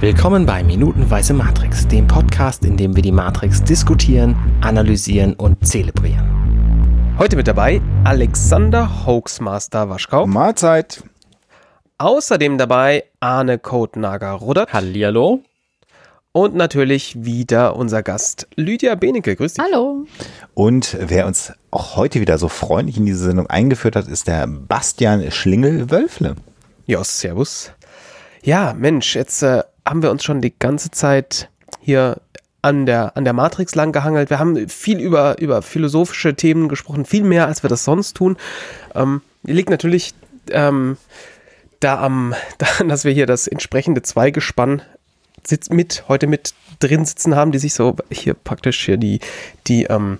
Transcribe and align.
Willkommen 0.00 0.46
bei 0.46 0.64
Minutenweise 0.64 1.34
Matrix, 1.34 1.86
dem 1.86 2.06
Podcast, 2.06 2.64
in 2.64 2.78
dem 2.78 2.96
wir 2.96 3.02
die 3.02 3.12
Matrix 3.12 3.62
diskutieren, 3.62 4.34
analysieren 4.62 5.34
und 5.34 5.66
zelebrieren. 5.66 7.14
Heute 7.18 7.36
mit 7.36 7.46
dabei 7.46 7.82
Alexander 8.04 9.04
Hoaxmaster 9.04 9.90
Waschkau. 9.90 10.26
Mahlzeit. 10.26 11.04
Außerdem 11.98 12.56
dabei 12.56 13.04
Arne 13.20 13.58
Kotnager-Ruddert. 13.58 14.72
Hallihallo. 14.72 15.42
Und 16.32 16.54
natürlich 16.54 17.22
wieder 17.22 17.76
unser 17.76 18.02
Gast 18.02 18.48
Lydia 18.56 18.94
Benecke. 18.94 19.36
Grüß 19.36 19.52
dich. 19.52 19.62
Hallo. 19.62 20.06
Und 20.54 20.96
wer 20.98 21.26
uns 21.26 21.52
auch 21.70 21.96
heute 21.96 22.22
wieder 22.22 22.38
so 22.38 22.48
freundlich 22.48 22.96
in 22.96 23.04
diese 23.04 23.24
Sendung 23.24 23.48
eingeführt 23.48 23.96
hat, 23.96 24.08
ist 24.08 24.28
der 24.28 24.46
Bastian 24.46 25.30
Schlingel-Wölfle. 25.30 26.36
Ja, 26.86 27.04
servus. 27.04 27.72
Ja, 28.42 28.74
Mensch, 28.76 29.14
jetzt 29.16 29.42
äh, 29.42 29.62
haben 29.86 30.02
wir 30.02 30.10
uns 30.10 30.24
schon 30.24 30.40
die 30.40 30.54
ganze 30.58 30.90
Zeit 30.90 31.48
hier 31.80 32.20
an 32.62 32.86
der, 32.86 33.16
an 33.16 33.24
der 33.24 33.32
Matrix 33.32 33.74
lang 33.74 33.92
gehangelt. 33.92 34.30
Wir 34.30 34.38
haben 34.38 34.68
viel 34.68 34.98
über, 34.98 35.38
über 35.38 35.62
philosophische 35.62 36.34
Themen 36.34 36.68
gesprochen, 36.68 37.04
viel 37.04 37.22
mehr, 37.22 37.46
als 37.46 37.62
wir 37.62 37.70
das 37.70 37.84
sonst 37.84 38.16
tun. 38.16 38.36
Ähm, 38.94 39.22
liegt 39.42 39.70
natürlich 39.70 40.14
ähm, 40.50 40.96
da 41.80 42.00
am, 42.00 42.34
daran, 42.58 42.88
dass 42.88 43.04
wir 43.04 43.12
hier 43.12 43.26
das 43.26 43.46
entsprechende 43.46 44.02
Zweigespann 44.02 44.82
sitz, 45.44 45.70
mit, 45.70 46.04
heute 46.08 46.26
mit 46.26 46.54
drin 46.80 47.04
sitzen 47.04 47.34
haben, 47.34 47.52
die 47.52 47.58
sich 47.58 47.74
so 47.74 47.96
hier 48.10 48.34
praktisch 48.34 48.84
hier 48.84 48.96
die, 48.96 49.20
die, 49.66 49.84
ähm, 49.84 50.18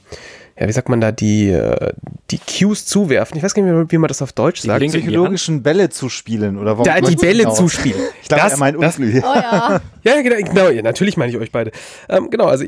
ja, 0.61 0.69
wie 0.69 0.73
sagt 0.73 0.91
man 0.91 1.01
da, 1.01 1.11
die, 1.11 1.49
äh, 1.49 1.93
die 2.31 2.39
Cues 2.39 2.85
zuwerfen. 2.85 3.37
Ich 3.39 3.43
weiß 3.43 3.55
gar 3.55 3.63
nicht 3.63 3.73
mehr, 3.73 3.91
wie 3.91 3.97
man 3.99 4.09
das 4.09 4.21
auf 4.21 4.33
Deutsch 4.35 4.61
sagt. 4.61 4.83
Die 4.83 4.89
psychologischen 4.89 5.63
Bälle 5.63 5.89
zu 5.89 6.11
spielen 6.11 6.59
oder 6.59 6.73
warum? 6.73 6.85
Da, 6.85 7.01
die 7.01 7.17
Bälle 7.17 7.51
zuspielen. 7.51 7.99
Ich 8.21 8.29
glaube, 8.29 8.43
Das- 8.43 8.53
er 8.53 8.59
meint 8.59 8.83
das-. 8.83 8.99
Oh 8.99 9.03
ja. 9.03 9.81
Ja, 10.03 10.21
genau, 10.23 10.37
genau 10.37 10.69
ja, 10.71 10.83
natürlich 10.83 11.17
meine 11.17 11.31
ich 11.33 11.39
euch 11.39 11.51
beide. 11.53 11.73
Ähm, 12.09 12.31
genau, 12.31 12.45
also 12.47 12.65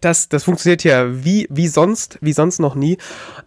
das, 0.00 0.28
das 0.28 0.44
funktioniert 0.44 0.84
ja 0.84 1.24
wie, 1.24 1.46
wie 1.50 1.68
sonst, 1.68 2.18
wie 2.20 2.32
sonst 2.32 2.58
noch 2.60 2.74
nie. 2.74 2.96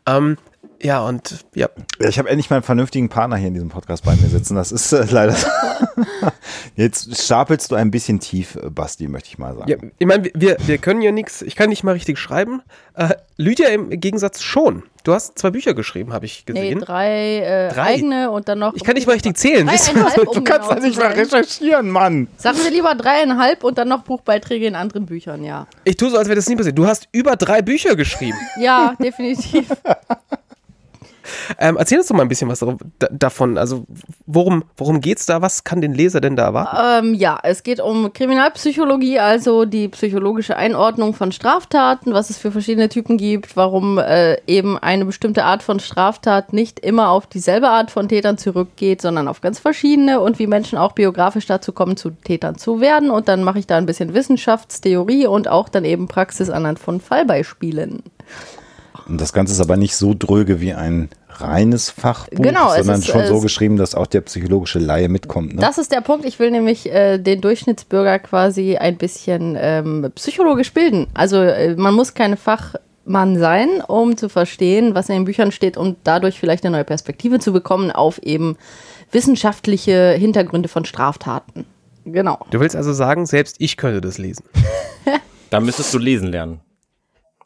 Ähm, 0.07 0.37
ja, 0.81 1.01
und 1.05 1.45
ja, 1.55 1.69
Ich 1.99 2.17
habe 2.19 2.29
endlich 2.29 2.49
mal 2.49 2.57
einen 2.57 2.63
vernünftigen 2.63 3.09
Partner 3.09 3.35
hier 3.37 3.47
in 3.49 3.53
diesem 3.53 3.69
Podcast 3.69 4.03
bei 4.03 4.15
mir 4.15 4.27
sitzen. 4.29 4.55
Das 4.55 4.71
ist 4.71 4.91
äh, 4.91 5.05
leider. 5.09 5.35
Jetzt 6.75 7.15
stapelst 7.23 7.71
du 7.71 7.75
ein 7.75 7.91
bisschen 7.91 8.19
tief, 8.19 8.55
äh, 8.55 8.69
Basti, 8.69 9.07
möchte 9.07 9.29
ich 9.29 9.37
mal 9.37 9.55
sagen. 9.55 9.69
ja 9.69 9.77
ich 9.97 10.07
meine, 10.07 10.29
wir, 10.33 10.57
wir 10.65 10.77
können 10.77 11.01
ja 11.01 11.11
nichts, 11.11 11.41
ich 11.41 11.55
kann 11.55 11.69
nicht 11.69 11.83
mal 11.83 11.93
richtig 11.93 12.17
schreiben. 12.17 12.61
Äh, 12.95 13.15
Lydia 13.37 13.69
im 13.69 13.89
Gegensatz 13.89 14.41
schon. 14.41 14.83
Du 15.03 15.13
hast 15.13 15.39
zwei 15.39 15.49
Bücher 15.49 15.73
geschrieben, 15.73 16.13
habe 16.13 16.25
ich 16.25 16.43
Nee, 16.47 16.53
gesehen. 16.53 16.79
drei, 16.81 17.37
äh, 17.39 17.73
Drei? 17.73 17.81
eigene 17.95 18.29
und 18.29 18.47
dann 18.47 18.59
noch. 18.59 18.75
ich 18.75 18.83
kann 18.83 18.93
nicht 18.93 19.07
mal 19.07 19.13
richtig 19.13 19.35
zählen. 19.37 19.67
Du? 19.67 20.21
um 20.21 20.35
du 20.35 20.43
kannst 20.43 20.69
genau 20.69 20.79
doch 20.79 20.85
nicht 20.85 20.97
mal 20.99 21.07
recherchieren, 21.11 21.89
Mann. 21.89 22.27
Sagen 22.37 22.59
wir 22.63 22.69
lieber 22.69 22.93
dreieinhalb 22.93 23.63
und 23.63 23.77
dann 23.79 23.87
noch 23.87 24.03
Buchbeiträge 24.03 24.67
in 24.67 24.75
anderen 24.75 25.07
Büchern, 25.07 25.43
ja. 25.43 25.65
Ich 25.85 25.97
tue 25.97 26.11
so, 26.11 26.17
als 26.17 26.27
wäre 26.27 26.35
das 26.35 26.47
nie 26.47 26.55
passiert. 26.55 26.77
Du 26.77 26.85
hast 26.85 27.07
über 27.11 27.35
drei 27.35 27.61
Bücher 27.61 27.95
geschrieben. 27.95 28.37
Ja, 28.59 28.95
definitiv. 29.01 29.67
Ähm, 31.59 31.77
erzähl 31.77 31.97
uns 31.99 32.07
doch 32.07 32.15
mal 32.15 32.23
ein 32.23 32.29
bisschen 32.29 32.49
was 32.49 32.59
da- 32.59 33.07
davon. 33.11 33.57
Also, 33.57 33.85
worum, 34.25 34.63
worum 34.77 35.01
geht's 35.01 35.25
da? 35.25 35.41
Was 35.41 35.63
kann 35.63 35.81
den 35.81 35.93
Leser 35.93 36.21
denn 36.21 36.35
da 36.35 36.43
erwarten? 36.45 37.07
ähm, 37.07 37.13
ja, 37.13 37.39
es 37.43 37.63
geht 37.63 37.79
um 37.79 38.13
Kriminalpsychologie, 38.13 39.19
also 39.19 39.65
die 39.65 39.87
psychologische 39.89 40.55
Einordnung 40.57 41.13
von 41.13 41.31
Straftaten, 41.31 42.13
was 42.13 42.29
es 42.29 42.37
für 42.37 42.51
verschiedene 42.51 42.89
Typen 42.89 43.17
gibt, 43.17 43.55
warum 43.55 43.97
äh, 43.97 44.37
eben 44.47 44.77
eine 44.77 45.05
bestimmte 45.05 45.43
Art 45.43 45.63
von 45.63 45.79
Straftat 45.79 46.53
nicht 46.53 46.79
immer 46.79 47.09
auf 47.09 47.27
dieselbe 47.27 47.69
Art 47.69 47.91
von 47.91 48.07
Tätern 48.09 48.37
zurückgeht, 48.37 49.01
sondern 49.01 49.27
auf 49.27 49.41
ganz 49.41 49.59
verschiedene 49.59 50.19
und 50.19 50.39
wie 50.39 50.47
Menschen 50.47 50.77
auch 50.77 50.93
biografisch 50.93 51.45
dazu 51.45 51.71
kommen, 51.71 51.97
zu 51.97 52.11
Tätern 52.11 52.57
zu 52.57 52.81
werden. 52.81 53.09
Und 53.11 53.27
dann 53.27 53.43
mache 53.43 53.59
ich 53.59 53.67
da 53.67 53.77
ein 53.77 53.85
bisschen 53.85 54.13
Wissenschaftstheorie 54.13 55.27
und 55.27 55.47
auch 55.47 55.69
dann 55.69 55.85
eben 55.85 56.07
Praxis 56.07 56.49
anhand 56.49 56.79
von 56.79 56.99
Fallbeispielen. 57.01 58.03
Und 59.07 59.19
das 59.19 59.33
Ganze 59.33 59.53
ist 59.53 59.61
aber 59.61 59.77
nicht 59.77 59.95
so 59.95 60.13
dröge 60.17 60.61
wie 60.61 60.73
ein 60.73 61.09
reines 61.41 61.89
Fachbuch, 61.89 62.43
Genau, 62.43 62.69
es 62.69 62.77
sondern 62.77 62.99
ist, 62.99 63.07
schon 63.07 63.25
so 63.27 63.39
geschrieben, 63.39 63.77
dass 63.77 63.95
auch 63.95 64.07
der 64.07 64.21
psychologische 64.21 64.79
Laie 64.79 65.09
mitkommt. 65.09 65.55
Ne? 65.55 65.61
Das 65.61 65.77
ist 65.77 65.91
der 65.91 66.01
Punkt. 66.01 66.25
Ich 66.25 66.39
will 66.39 66.51
nämlich 66.51 66.91
äh, 66.91 67.17
den 67.17 67.41
Durchschnittsbürger 67.41 68.19
quasi 68.19 68.77
ein 68.77 68.97
bisschen 68.97 69.57
ähm, 69.59 70.11
psychologisch 70.15 70.73
bilden. 70.73 71.07
Also 71.13 71.37
äh, 71.37 71.75
man 71.75 71.93
muss 71.93 72.13
keine 72.13 72.37
Fachmann 72.37 73.37
sein, 73.37 73.81
um 73.87 74.17
zu 74.17 74.29
verstehen, 74.29 74.95
was 74.95 75.09
in 75.09 75.15
den 75.15 75.25
Büchern 75.25 75.51
steht 75.51 75.77
und 75.77 75.97
dadurch 76.03 76.39
vielleicht 76.39 76.65
eine 76.65 76.75
neue 76.75 76.85
Perspektive 76.85 77.39
zu 77.39 77.51
bekommen 77.53 77.91
auf 77.91 78.19
eben 78.19 78.57
wissenschaftliche 79.11 80.11
Hintergründe 80.11 80.69
von 80.69 80.85
Straftaten. 80.85 81.65
Genau. 82.05 82.39
Du 82.49 82.59
willst 82.59 82.75
also 82.75 82.93
sagen, 82.93 83.25
selbst 83.25 83.57
ich 83.59 83.77
könnte 83.77 84.01
das 84.01 84.17
lesen. 84.17 84.45
Da 85.51 85.59
müsstest 85.59 85.93
du 85.93 85.97
lesen 85.97 86.29
lernen. 86.29 86.61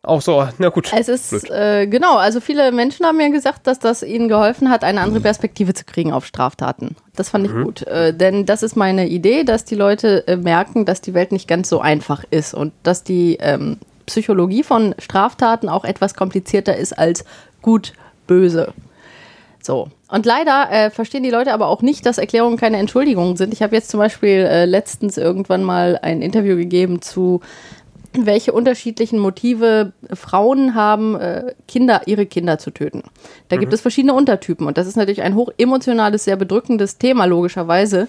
Auch 0.06 0.22
so, 0.22 0.48
na 0.60 0.70
gut. 0.70 0.92
Es 0.96 1.08
ist, 1.08 1.50
äh, 1.50 1.88
genau, 1.88 2.18
also 2.18 2.40
viele 2.40 2.72
Menschen 2.72 3.06
haben 3.06 3.18
mir 3.18 3.32
gesagt, 3.32 3.66
dass 3.66 3.80
das 3.80 4.04
ihnen 4.04 4.28
geholfen 4.28 4.70
hat, 4.70 4.84
eine 4.84 5.02
andere 5.02 5.20
Perspektive 5.20 5.74
zu 5.74 5.84
kriegen 5.84 6.14
auf 6.14 6.26
Straftaten. 6.26 6.96
Das 7.16 7.30
fand 7.30 7.48
ich 7.48 7.52
gut. 7.52 7.82
Äh, 7.88 8.14
denn 8.14 8.46
das 8.46 8.62
ist 8.62 8.76
meine 8.76 9.08
Idee, 9.08 9.44
dass 9.44 9.66
die 9.66 9.76
Leute 9.76 10.28
äh, 10.28 10.38
merken, 10.38 10.86
dass 10.86 11.02
die 11.02 11.14
Welt 11.16 11.32
nicht 11.32 11.48
ganz 11.48 11.70
so 11.70 11.80
einfach 11.80 12.24
ist 12.30 12.54
und 12.54 12.72
dass 12.84 13.04
die 13.04 13.38
ähm, 13.40 13.78
Psychologie 14.06 14.62
von 14.62 14.94
Straftaten 15.00 15.70
auch 15.70 15.86
etwas 15.86 16.14
komplizierter 16.14 16.76
ist 16.76 16.94
als 16.94 17.26
gut, 17.64 17.94
böse. 18.28 18.74
So. 19.62 19.90
Und 20.08 20.28
leider 20.28 20.70
äh, 20.70 20.92
verstehen 20.92 21.24
die 21.24 21.32
Leute 21.32 21.52
aber 21.52 21.68
auch 21.68 21.82
nicht, 21.82 22.06
dass 22.06 22.20
Erklärungen 22.20 22.58
keine 22.58 22.78
Entschuldigungen 22.78 23.38
sind. 23.38 23.52
Ich 23.52 23.64
habe 23.64 23.76
jetzt 23.76 23.90
zum 23.90 24.00
Beispiel 24.00 24.46
äh, 24.46 24.66
letztens 24.66 25.18
irgendwann 25.18 25.64
mal 25.64 25.98
ein 26.00 26.22
Interview 26.22 26.56
gegeben 26.56 27.02
zu 27.02 27.42
welche 28.24 28.52
unterschiedlichen 28.52 29.20
Motive 29.20 29.94
Frauen 30.14 30.76
haben, 30.76 31.16
äh, 31.16 31.54
Kinder, 31.68 32.02
ihre 32.06 32.26
Kinder 32.26 32.58
zu 32.58 32.72
töten. 32.72 33.04
Da 33.50 33.58
gibt 33.58 33.74
es 33.74 33.82
verschiedene 33.82 34.14
Untertypen 34.14 34.68
und 34.68 34.78
das 34.78 34.88
ist 34.88 34.96
natürlich 34.96 35.22
ein 35.22 35.36
hoch 35.36 35.50
emotionales, 35.58 36.24
sehr 36.24 36.36
bedrückendes 36.36 36.98
Thema 36.98 37.26
logischerweise. 37.26 38.08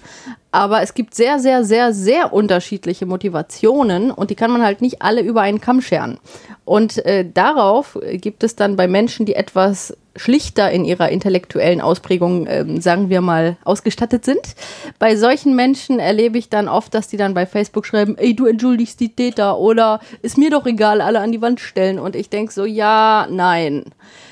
Aber 0.57 0.81
es 0.81 0.95
gibt 0.95 1.15
sehr, 1.15 1.39
sehr, 1.39 1.67
sehr, 1.67 1.93
sehr 1.93 2.33
unterschiedliche 2.33 3.05
Motivationen 3.05 4.11
und 4.11 4.31
die 4.31 4.35
kann 4.35 4.51
man 4.51 4.63
halt 4.63 4.81
nicht 4.81 5.03
alle 5.03 5.21
über 5.21 5.43
einen 5.43 5.61
Kamm 5.61 5.83
scheren. 5.83 6.19
Und 6.65 7.05
äh, 7.05 7.31
darauf 7.31 7.99
gibt 8.15 8.43
es 8.43 8.57
dann 8.57 8.75
bei 8.75 8.89
Menschen, 8.89 9.27
die 9.27 9.35
etwas 9.35 9.95
schlichter 10.17 10.71
in 10.71 10.85
ihrer 10.85 11.11
intellektuellen 11.11 11.81
Ausprägung, 11.81 12.47
ähm, 12.49 12.81
sagen 12.81 13.09
wir 13.11 13.21
mal, 13.21 13.57
ausgestattet 13.65 14.25
sind. 14.25 14.55
Bei 14.99 15.17
solchen 15.17 15.55
Menschen 15.55 15.99
erlebe 15.99 16.39
ich 16.39 16.49
dann 16.49 16.69
oft, 16.69 16.95
dass 16.95 17.09
die 17.09 17.17
dann 17.17 17.35
bei 17.35 17.47
Facebook 17.47 17.87
schreiben, 17.87 18.17
ey, 18.19 18.35
du 18.35 18.47
entschuldigst 18.47 18.99
die 18.99 19.15
Täter 19.15 19.59
oder 19.59 20.01
ist 20.23 20.39
mir 20.39 20.51
doch 20.51 20.67
egal, 20.67 21.01
alle 21.01 21.21
an 21.21 21.33
die 21.33 21.43
Wand 21.43 21.61
stellen. 21.61 21.99
Und 21.99 22.17
ich 22.17 22.31
denke 22.31 22.53
so, 22.53 22.65
ja, 22.65 23.27
nein. 23.31 23.85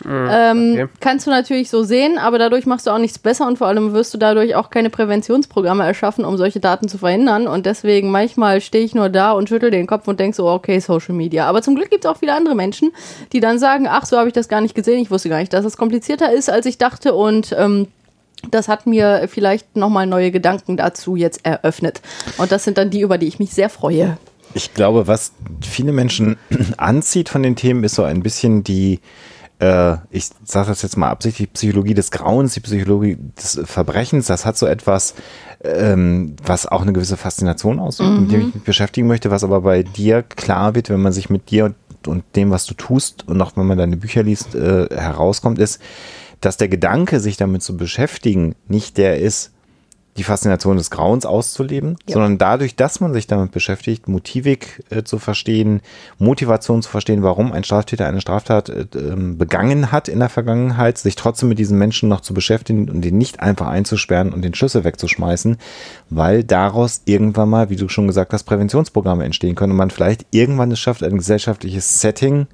ähm, 0.07 0.73
okay. 0.73 0.89
Kannst 1.01 1.27
du 1.27 1.31
natürlich 1.31 1.71
so 1.71 1.83
sehen, 1.83 2.19
aber 2.19 2.39
dadurch 2.39 2.67
machst 2.67 2.87
du 2.87 2.91
auch 2.91 2.99
nichts 2.99 3.19
besser 3.19 3.47
und 3.47 3.59
vor 3.59 3.67
allem 3.67 3.93
wirst 3.93 4.15
du 4.15 4.19
dadurch 4.19 4.55
auch 4.55 4.71
keine 4.71 4.91
Präventionsprogramme 4.91 5.85
erschaffen, 5.85 6.14
um 6.23 6.37
solche 6.37 6.61
Daten 6.61 6.89
zu 6.89 6.99
verhindern. 6.99 7.47
Und 7.47 7.65
deswegen 7.65 8.11
manchmal 8.11 8.61
stehe 8.61 8.85
ich 8.85 8.95
nur 8.95 9.09
da 9.09 9.33
und 9.33 9.49
schüttel 9.49 9.71
den 9.71 9.87
Kopf 9.87 10.07
und 10.07 10.21
denke 10.21 10.37
so, 10.37 10.47
okay, 10.47 10.79
Social 10.81 11.15
Media. 11.15 11.47
Aber 11.47 11.63
zum 11.63 11.75
Glück 11.75 11.91
gibt 11.91 12.05
es 12.05 12.11
auch 12.11 12.19
viele 12.19 12.35
andere 12.35 12.55
Menschen, 12.55 12.93
die 13.33 13.41
dann 13.41 13.59
sagen, 13.59 13.87
ach, 13.89 14.05
so 14.05 14.19
habe 14.19 14.29
ich 14.29 14.35
das 14.35 14.49
gar 14.49 14.61
nicht 14.61 14.75
gesehen, 14.75 15.01
ich 15.01 15.11
wusste 15.11 15.31
gar 15.31 15.39
nicht, 15.39 15.55
dass 15.55 15.65
es 15.65 15.79
komplizierter 15.79 16.31
ist, 16.31 16.51
als 16.51 16.67
ich 16.67 16.77
dachte 16.77 17.15
und 17.15 17.55
ähm, 17.59 17.89
das 18.51 18.69
hat 18.69 18.87
mir 18.87 19.27
vielleicht 19.29 19.77
nochmal 19.77 20.07
neue 20.07 20.31
Gedanken 20.31 20.77
dazu 20.77 21.17
jetzt 21.17 21.45
eröffnet. 21.45 22.03
Und 22.37 22.53
das 22.53 22.65
sind 22.65 22.79
dann 22.79 22.91
die, 22.91 23.01
über 23.01 23.17
die 23.17 23.27
ich 23.27 23.39
mich 23.39 23.51
sehr 23.51 23.71
freue. 23.71 24.19
Ich 24.55 24.75
glaube, 24.75 25.07
was 25.07 25.33
viele 25.63 25.93
Menschen 25.93 26.37
anzieht 26.77 27.29
von 27.29 27.43
den 27.43 27.57
Themen, 27.57 27.85
ist 27.85 27.95
so 27.95 28.05
ein 28.05 28.23
bisschen 28.23 28.65
die, 28.65 29.01
äh, 29.61 29.97
ich 30.11 30.31
sage 30.45 30.69
das 30.69 30.83
jetzt 30.83 30.97
mal 30.97 31.11
absichtlich, 31.11 31.53
Psychologie 31.53 31.95
des 31.95 32.11
Grauens, 32.11 32.55
die 32.55 32.61
Psychologie 32.61 33.19
des 33.41 33.61
Verbrechens. 33.65 34.27
Das 34.27 34.45
hat 34.45 34.59
so 34.59 34.67
etwas, 34.67 35.15
ähm, 35.63 36.37
was 36.45 36.67
auch 36.67 36.83
eine 36.83 36.93
gewisse 36.93 37.17
Faszination 37.17 37.79
ausübt, 37.79 38.21
mit 38.21 38.33
dem 38.33 38.49
ich 38.49 38.55
mich 38.55 38.65
beschäftigen 38.65 39.07
möchte, 39.07 39.31
was 39.31 39.45
aber 39.45 39.63
bei 39.63 39.83
dir 39.83 40.23
klar 40.23 40.75
wird, 40.75 40.91
wenn 40.91 41.01
man 41.01 41.13
sich 41.13 41.31
mit 41.31 41.51
dir 41.51 41.67
und, 41.67 42.09
und 42.09 42.25
dem, 42.37 42.51
was 42.51 42.67
du 42.67 42.75
tust 42.75 43.27
und 43.29 43.41
auch 43.41 43.57
wenn 43.57 43.67
man 43.67 43.79
deine 43.79 43.97
Bücher 43.97 44.23
liest, 44.23 44.55
äh, 44.55 44.89
herauskommt, 44.91 45.59
ist, 45.59 45.81
dass 46.41 46.59
der 46.59 46.69
Gedanke, 46.69 47.21
sich 47.21 47.39
damit 47.39 47.63
zu 47.63 47.77
beschäftigen, 47.77 48.55
nicht 48.69 48.99
der 48.99 49.21
ist, 49.21 49.54
die 50.17 50.23
Faszination 50.23 50.77
des 50.77 50.91
Grauens 50.91 51.27
auszuleben, 51.27 51.97
Ja. 52.07 52.15
sondern 52.15 52.39
dadurch, 52.39 52.77
dass 52.77 53.01
man 53.01 53.13
sich 53.13 53.27
damit 53.27 53.51
beschäftigt, 53.51 54.09
Motivik 54.09 54.85
äh, 54.91 55.03
zu 55.03 55.19
verstehen, 55.19 55.81
Motivation 56.19 56.83
zu 56.83 56.91
verstehen, 56.91 57.23
warum 57.23 57.53
ein 57.53 57.65
Straftäter 57.65 58.07
eine 58.07 58.21
Straftat 58.21 58.69
äh, 58.69 58.87
ähm, 58.95 59.39
begangen 59.39 59.91
hat 59.91 60.09
in 60.09 60.21
der 60.21 60.29
Vergangenheit, 60.29 60.99
sich 60.99 61.17
trotzdem 61.17 61.49
mit 61.49 61.59
diesen 61.59 61.79
Menschen 61.79 62.09
noch 62.09 62.21
zu 62.21 62.33
beschäftigen 62.33 62.89
und 62.89 63.05
ihn 63.05 63.19
nicht 63.19 63.41
einfach 63.41 63.67
einzusperren 63.67 64.33
und 64.33 64.43
den 64.43 64.55
Schlüssel 64.55 64.85
wegzuschmeißen, 64.85 65.57
weil 66.11 66.45
daraus 66.45 67.03
irgendwann 67.07 67.49
mal, 67.49 67.71
wie 67.71 67.77
du 67.77 67.89
schon 67.89 68.07
gesagt 68.07 68.33
hast, 68.33 68.45
Präventionsprogramme 68.45 69.25
entstehen 69.25 69.55
können 69.57 69.73
und 69.73 69.79
man 69.79 69.91
vielleicht 69.91 70.27
irgendwann 70.31 70.71
es 70.71 70.79
schafft, 70.79 71.03
ein 71.03 71.17
gesellschaftliches 71.19 72.01
Setting 72.01 72.47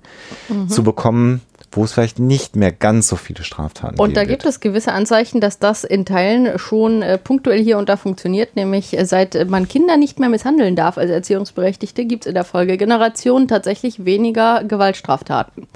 zu 0.69 0.83
bekommen, 0.83 1.43
wo 1.73 1.85
es 1.85 1.93
vielleicht 1.93 2.19
nicht 2.19 2.57
mehr 2.57 2.73
ganz 2.73 3.09
so 3.09 3.17
viele 3.17 3.45
Straftaten 3.45 3.99
Und 4.01 4.17
da 4.17 4.25
gibt 4.25 4.45
wird. 4.45 4.55
es 4.55 4.61
gewisse 4.61 4.93
Anzeichen, 4.93 5.41
dass 5.41 5.59
das 5.59 5.85
in 5.85 6.05
Teilen 6.05 6.59
schon 6.59 7.03
äh, 7.03 7.17
punktuell 7.17 7.63
hier 7.63 7.79
und 7.79 7.89
da 7.89 7.97
funktioniert, 7.97 8.57
nämlich 8.57 8.99
äh, 8.99 9.05
seit 9.05 9.49
man 9.49 9.69
Kinder 9.69 9.97
nicht 9.97 10.19
mehr 10.19 10.29
misshandeln 10.29 10.75
darf 10.75 10.99
als 10.99 11.11
Erziehungsberechtigte, 11.11 12.05
gibt 12.05 12.25
es 12.25 12.29
in 12.29 12.35
der 12.35 12.45
Folgegeneration 12.45 13.47
tatsächlich 13.47 14.05
weniger 14.05 14.65
Gewaltstraftaten. 14.65 15.69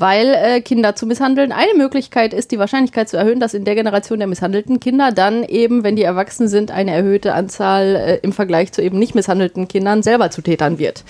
Weil 0.00 0.32
äh, 0.34 0.60
Kinder 0.60 0.94
zu 0.94 1.06
misshandeln 1.06 1.50
eine 1.50 1.74
Möglichkeit 1.76 2.32
ist, 2.32 2.52
die 2.52 2.58
Wahrscheinlichkeit 2.60 3.08
zu 3.08 3.16
erhöhen, 3.16 3.40
dass 3.40 3.52
in 3.52 3.64
der 3.64 3.74
Generation 3.74 4.20
der 4.20 4.28
misshandelten 4.28 4.78
Kinder 4.78 5.10
dann 5.10 5.42
eben, 5.42 5.82
wenn 5.82 5.96
die 5.96 6.04
erwachsen 6.04 6.46
sind, 6.46 6.70
eine 6.70 6.92
erhöhte 6.92 7.34
Anzahl 7.34 7.96
äh, 7.96 8.16
im 8.22 8.32
Vergleich 8.32 8.70
zu 8.70 8.80
eben 8.80 9.00
nicht 9.00 9.16
misshandelten 9.16 9.66
Kindern 9.66 10.04
selber 10.04 10.30
zu 10.30 10.40
Tätern 10.40 10.78
wird. 10.78 11.02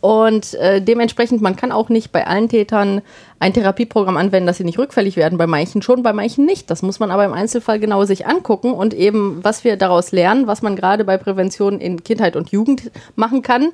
Und 0.00 0.54
äh, 0.54 0.82
dementsprechend, 0.82 1.40
man 1.40 1.54
kann 1.54 1.70
auch 1.70 1.88
nicht 1.88 2.10
bei 2.10 2.26
allen 2.26 2.48
Tätern 2.48 3.02
ein 3.38 3.52
Therapieprogramm 3.52 4.16
anwenden, 4.16 4.48
dass 4.48 4.56
sie 4.56 4.64
nicht 4.64 4.78
rückfällig 4.78 5.16
werden. 5.16 5.38
Bei 5.38 5.46
manchen 5.46 5.80
schon, 5.80 6.02
bei 6.02 6.12
manchen 6.12 6.44
nicht. 6.44 6.68
Das 6.68 6.82
muss 6.82 6.98
man 6.98 7.12
aber 7.12 7.24
im 7.24 7.32
Einzelfall 7.32 7.78
genau 7.78 8.04
sich 8.04 8.26
angucken 8.26 8.72
und 8.72 8.92
eben, 8.92 9.38
was 9.44 9.62
wir 9.62 9.76
daraus 9.76 10.10
lernen, 10.10 10.48
was 10.48 10.62
man 10.62 10.74
gerade 10.74 11.04
bei 11.04 11.16
Prävention 11.16 11.80
in 11.80 12.02
Kindheit 12.02 12.34
und 12.34 12.50
Jugend 12.50 12.90
machen 13.14 13.42
kann, 13.42 13.70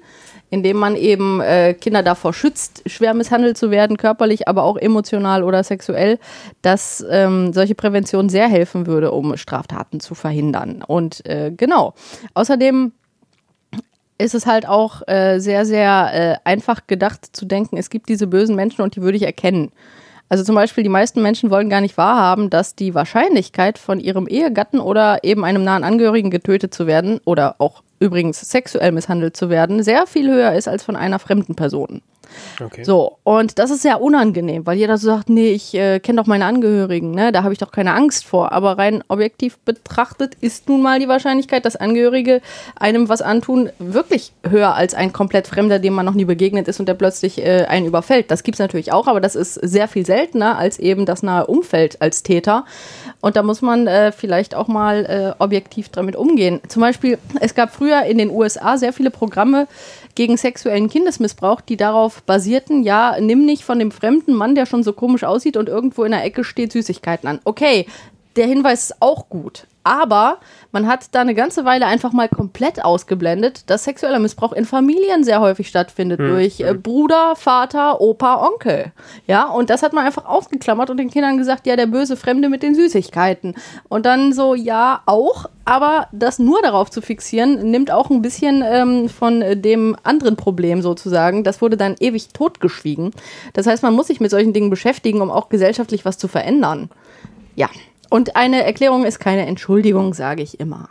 indem 0.51 0.77
man 0.77 0.97
eben 0.97 1.41
äh, 1.41 1.75
Kinder 1.75 2.03
davor 2.03 2.33
schützt, 2.33 2.83
schwer 2.87 3.15
misshandelt 3.15 3.59
zu 3.59 3.71
werden, 3.71 3.97
körperlich, 3.97 4.49
aber 4.49 4.65
auch 4.65 4.77
emotional 4.77 5.43
oder 5.43 5.63
sexuell, 5.63 6.19
dass 6.63 7.05
ähm, 7.11 7.53
solche 7.53 7.75
Prävention 7.75 8.29
sehr 8.29 8.49
helfen 8.49 8.87
würde, 8.87 9.13
um 9.13 9.37
Straftaten 9.37 10.01
zu 10.01 10.15
verhindern. 10.15 10.83
Und 10.87 11.25
äh, 11.27 11.53
genau. 11.55 11.95
Außerdem 12.35 12.93
ist 14.19 14.35
es 14.35 14.47
halt 14.47 14.67
auch 14.67 15.07
äh, 15.07 15.39
sehr, 15.39 15.65
sehr 15.65 16.11
äh, 16.13 16.37
einfach 16.49 16.87
gedacht 16.87 17.25
zu 17.33 17.47
denken, 17.47 17.77
es 17.77 17.89
gibt 17.89 18.09
diese 18.09 18.27
bösen 18.27 18.57
Menschen 18.57 18.83
und 18.83 18.97
die 18.97 19.03
würde 19.03 19.17
ich 19.17 19.23
erkennen. 19.23 19.71
Also 20.29 20.45
zum 20.45 20.55
Beispiel, 20.55 20.85
die 20.85 20.91
meisten 20.91 21.23
Menschen 21.23 21.51
wollen 21.51 21.71
gar 21.71 21.81
nicht 21.81 21.97
wahrhaben, 21.97 22.51
dass 22.51 22.75
die 22.75 22.95
Wahrscheinlichkeit 22.95 23.79
von 23.79 23.99
ihrem 23.99 24.27
Ehegatten 24.27 24.79
oder 24.79 25.25
eben 25.25 25.45
einem 25.45 25.65
nahen 25.65 25.85
Angehörigen 25.85 26.31
getötet 26.31 26.75
zu 26.75 26.87
werden 26.87 27.21
oder 27.25 27.57
auch 27.59 27.83
übrigens 27.99 28.41
sexuell 28.41 28.93
misshandelt 28.93 29.37
zu 29.37 29.51
werden, 29.51 29.83
sehr 29.83 30.07
viel 30.07 30.31
höher 30.31 30.53
ist 30.53 30.69
als 30.69 30.85
von 30.85 30.97
einer 30.97 31.19
fremden 31.19 31.55
Person. 31.55 32.03
Okay. 32.61 32.85
So, 32.85 33.19
und 33.25 33.59
das 33.59 33.71
ist 33.71 33.83
sehr 33.83 34.01
unangenehm, 34.01 34.67
weil 34.67 34.79
jeder 34.79 34.99
so 34.99 35.09
sagt, 35.09 35.29
nee, 35.29 35.51
ich 35.51 35.75
äh, 35.75 36.01
kenne 36.01 36.21
doch 36.21 36.27
meine 36.27 36.45
Angehörigen, 36.45 37.13
ne? 37.13 37.33
da 37.33 37.43
habe 37.43 37.53
ich 37.53 37.59
doch 37.59 37.71
keine 37.71 37.95
Angst 37.95 38.25
vor. 38.25 38.53
Aber 38.53 38.79
rein 38.79 39.03
objektiv 39.09 39.59
betrachtet 39.59 40.35
ist 40.41 40.69
nun 40.69 40.83
mal 40.83 40.99
die 40.99 41.09
Wahrscheinlichkeit, 41.09 41.65
dass 41.65 41.77
Angehörige 41.77 42.41
einem 42.77 43.09
was 43.09 43.23
antun, 43.23 43.71
wirklich 43.79 44.33
höher 44.49 44.75
als 44.75 44.95
ein 44.95 45.13
komplett 45.13 45.47
Fremder, 45.47 45.79
dem 45.79 45.95
man 45.95 46.07
noch 46.07 46.15
nie 46.15 46.25
begegnet 46.25 46.69
ist 46.69 46.81
und 46.81 46.87
der 46.87 46.95
plötzlich 46.95 47.39
äh, 47.39 47.65
einen 47.69 47.87
überfällt. 47.87 48.31
Das 48.31 48.43
gibt 48.43 48.57
es 48.57 48.61
natürlich 48.61 48.93
auch, 48.93 49.07
aber 49.07 49.21
das 49.21 49.37
ist 49.37 49.55
sehr 49.55 49.89
viel 49.89 50.05
seltener 50.05 50.59
als 50.59 50.79
eben 50.79 51.07
das 51.07 51.23
nahe 51.23 51.47
Umfeld 51.47 52.01
als 52.01 52.23
Täter. 52.23 52.65
Und 53.21 53.37
da 53.37 53.43
muss 53.43 53.63
man 53.63 53.87
äh, 53.87 54.13
vielleicht 54.13 54.55
auch 54.55 54.69
mal 54.69 55.05
äh, 55.39 55.43
objektiv 55.43 55.89
damit 55.89 56.17
umgehen. 56.17 56.61
Zum 56.69 56.83
Beispiel, 56.83 57.19
es 57.41 57.55
gab 57.55 57.75
früher 57.75 58.03
in 58.05 58.19
den 58.19 58.31
USA 58.31 58.77
sehr 58.79 58.93
viele 58.93 59.11
Programme 59.11 59.67
gegen 60.19 60.37
sexuellen 60.37 60.91
Kindesmissbrauch, 60.91 61.61
die 61.61 61.77
darauf 61.77 62.25
basierten, 62.25 62.83
ja, 62.83 63.17
nimm 63.21 63.47
nicht 63.47 63.63
von 63.63 63.79
dem 63.79 63.93
fremden 63.93 64.35
Mann, 64.35 64.57
der 64.57 64.67
schon 64.67 64.83
so 64.83 64.93
komisch 64.93 65.23
aussieht 65.23 65.57
und 65.57 65.69
irgendwo 65.69 66.03
in 66.03 66.11
der 66.11 66.25
Ecke 66.25 66.43
steht, 66.43 66.73
Süßigkeiten 66.73 67.29
an. 67.29 67.39
Okay, 67.45 67.87
der 68.35 68.49
Hinweis 68.49 68.91
ist 68.91 69.01
auch 69.01 69.29
gut. 69.29 69.69
Aber 69.85 70.39
man 70.71 70.87
hat 70.87 71.07
da 71.13 71.23
eine 71.23 71.35
ganze 71.35 71.65
Weile 71.65 71.87
einfach 71.87 72.13
mal 72.13 72.29
komplett 72.29 72.85
ausgeblendet, 72.85 73.71
dass 73.71 73.85
sexueller 73.85 74.19
Missbrauch 74.19 74.53
in 74.53 74.67
Familien 74.67 75.25
sehr 75.25 75.41
häufig 75.41 75.69
stattfindet. 75.69 76.21
Durch 76.21 76.61
äh, 76.61 76.75
Bruder, 76.75 77.37
Vater, 77.37 78.01
Opa, 78.01 78.47
Onkel. 78.47 78.93
Ja, 79.27 79.47
und 79.47 79.71
das 79.71 79.83
hat 79.83 79.95
man 79.95 80.05
einfach 80.05 80.27
ausgeklammert 80.27 80.91
und 80.91 80.99
den 80.99 81.11
Kindern 81.11 81.39
gesagt, 81.39 81.67
ja, 81.67 81.77
der 81.77 81.87
böse 81.87 82.17
Fremde 82.17 82.49
mit 82.49 82.63
den 82.63 82.75
Süßigkeiten. 82.75 83.55
Und 83.89 84.05
dann 84.05 84.33
so, 84.33 84.55
ja, 84.55 85.01
auch. 85.07 85.47
Aber 85.65 86.09
das 86.13 86.39
nur 86.39 86.61
darauf 86.63 86.91
zu 86.91 87.03
fixieren, 87.03 87.71
nimmt 87.71 87.91
auch 87.91 88.11
ein 88.11 88.23
bisschen 88.23 88.63
ähm, 88.67 89.09
von 89.09 89.41
dem 89.41 89.97
anderen 90.03 90.37
Problem 90.37 90.83
sozusagen. 90.83 91.45
Das 91.45 91.61
wurde 91.61 91.77
dann 91.77 91.97
ewig 91.99 92.29
totgeschwiegen. 92.29 93.13
Das 93.53 93.67
heißt, 93.67 93.83
man 93.83 93.95
muss 93.95 94.07
sich 94.07 94.21
mit 94.21 94.31
solchen 94.31 94.53
Dingen 94.53 94.71
beschäftigen, 94.71 95.21
um 95.21 95.31
auch 95.31 95.49
gesellschaftlich 95.49 96.05
was 96.05 96.19
zu 96.19 96.29
verändern. 96.29 96.91
Ja. 97.55 97.69
Und 98.11 98.37
eine 98.37 98.65
Erklärung 98.65 99.05
ist 99.05 99.21
keine 99.21 99.47
Entschuldigung, 99.47 100.15
sage 100.15 100.43
ich 100.43 100.61
immer. 100.61 100.89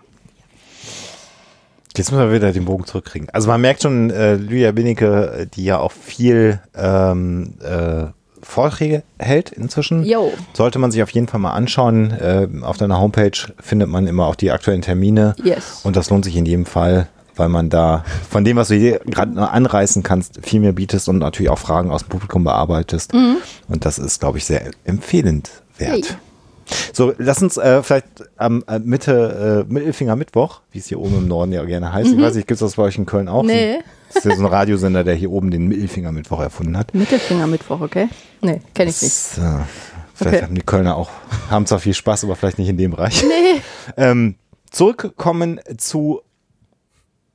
Jetzt 1.95 2.11
müssen 2.11 2.29
wir 2.29 2.35
wieder 2.35 2.51
den 2.51 2.65
Bogen 2.65 2.85
zurückkriegen. 2.85 3.27
Also 3.31 3.47
man 3.47 3.59
merkt 3.59 3.81
schon, 3.81 4.11
äh, 4.11 4.35
Lydia 4.35 4.71
Binnecke, 4.71 5.39
äh, 5.39 5.47
die 5.47 5.63
ja 5.63 5.79
auch 5.79 5.91
viel 5.91 6.61
ähm, 6.75 7.55
äh, 7.63 8.05
Vorträge 8.43 9.01
hält 9.17 9.49
inzwischen. 9.49 10.03
Jo. 10.03 10.31
Sollte 10.53 10.77
man 10.77 10.91
sich 10.91 11.01
auf 11.01 11.09
jeden 11.09 11.27
Fall 11.27 11.39
mal 11.39 11.53
anschauen. 11.53 12.11
Äh, 12.11 12.47
auf 12.61 12.77
deiner 12.77 12.99
Homepage 12.99 13.31
findet 13.59 13.89
man 13.89 14.05
immer 14.05 14.27
auch 14.27 14.35
die 14.35 14.51
aktuellen 14.51 14.83
Termine. 14.83 15.35
Yes. 15.43 15.81
Und 15.83 15.95
das 15.95 16.11
lohnt 16.11 16.23
sich 16.23 16.35
in 16.37 16.45
jedem 16.45 16.67
Fall, 16.67 17.07
weil 17.35 17.49
man 17.49 17.71
da 17.71 18.05
von 18.29 18.43
dem, 18.43 18.57
was 18.57 18.67
du 18.67 18.75
hier 18.75 18.99
gerade 18.99 19.49
anreißen 19.49 20.03
kannst, 20.03 20.45
viel 20.45 20.59
mehr 20.59 20.73
bietest 20.73 21.09
und 21.09 21.17
natürlich 21.17 21.49
auch 21.49 21.59
Fragen 21.59 21.89
aus 21.89 22.03
dem 22.03 22.09
Publikum 22.09 22.43
bearbeitest. 22.43 23.11
Und 23.13 23.85
das 23.85 23.97
ist, 23.97 24.19
glaube 24.19 24.37
ich, 24.37 24.45
sehr 24.45 24.69
empfehlenswert. 24.83 25.55
Hey. 25.79 26.03
So, 26.93 27.13
lass 27.17 27.41
uns 27.41 27.57
äh, 27.57 27.81
vielleicht 27.83 28.07
am 28.37 28.63
äh, 28.67 28.79
Mitte, 28.79 29.65
äh, 29.69 29.71
Mittelfinger 29.73 30.15
Mittwoch, 30.15 30.61
wie 30.71 30.79
es 30.79 30.87
hier 30.87 30.99
oben 30.99 31.17
im 31.17 31.27
Norden 31.27 31.51
ja 31.53 31.63
gerne 31.63 31.93
heißt. 31.93 32.11
Ich 32.11 32.21
weiß 32.21 32.35
nicht, 32.35 32.47
gibt 32.47 32.55
es 32.61 32.67
das 32.67 32.75
bei 32.75 32.83
euch 32.83 32.97
in 32.97 33.05
Köln 33.05 33.27
auch? 33.29 33.43
Nee. 33.43 33.79
Das 34.13 34.17
ist 34.17 34.31
ja 34.31 34.35
so 34.37 34.43
ein 34.45 34.51
Radiosender, 34.51 35.03
der 35.03 35.15
hier 35.15 35.31
oben 35.31 35.51
den 35.51 35.67
Mittelfinger 35.67 36.11
Mittwoch 36.11 36.39
erfunden 36.41 36.77
hat. 36.77 36.93
Mittelfinger-Mittwoch, 36.93 37.81
okay? 37.81 38.07
Nee, 38.41 38.61
kenne 38.73 38.89
ich 38.89 39.01
nicht. 39.01 39.13
Das, 39.35 39.37
äh, 39.37 39.41
vielleicht 40.13 40.35
Okay. 40.37 40.45
haben 40.45 40.55
die 40.55 40.61
Kölner 40.61 40.95
auch, 40.95 41.09
haben 41.49 41.65
zwar 41.65 41.79
viel 41.79 41.93
Spaß, 41.93 42.23
aber 42.23 42.35
vielleicht 42.35 42.57
nicht 42.59 42.69
in 42.69 42.77
dem 42.77 42.91
Bereich. 42.91 43.23
Nee. 43.23 43.61
Ähm, 43.97 44.35
zurückkommen 44.71 45.59
zu 45.77 46.21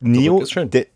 Neo, 0.00 0.40
ist 0.40 0.52
schön. 0.52 0.70
der, 0.70 0.86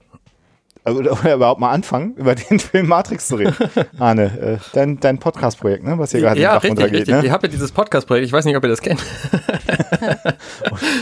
oder, 0.87 1.13
oder 1.13 1.35
überhaupt 1.35 1.61
mal 1.61 1.71
anfangen, 1.71 2.15
über 2.17 2.35
den 2.35 2.59
Film 2.59 2.89
Matrix 2.89 3.29
zu 3.29 3.37
reden. 3.37 3.55
Arne, 3.99 4.25
äh, 4.39 4.59
dein, 4.73 5.01
dein 5.01 5.19
Podcast-Projekt, 5.19 5.85
ne, 5.85 5.99
was 5.99 6.13
hier 6.13 6.21
gerade 6.21 6.41
ja, 6.41 6.55
richtig, 6.55 6.71
runtergeht. 6.71 7.01
richtig. 7.01 7.15
Ne? 7.15 7.25
Ihr 7.25 7.33
habt 7.33 7.43
ja 7.43 7.49
dieses 7.49 7.73
Podcast-Projekt, 7.73 8.27
ich 8.27 8.33
weiß 8.33 8.45
nicht, 8.45 8.57
ob 8.57 8.65
ihr 8.65 8.71
das 8.71 8.81
kennt. 8.81 9.03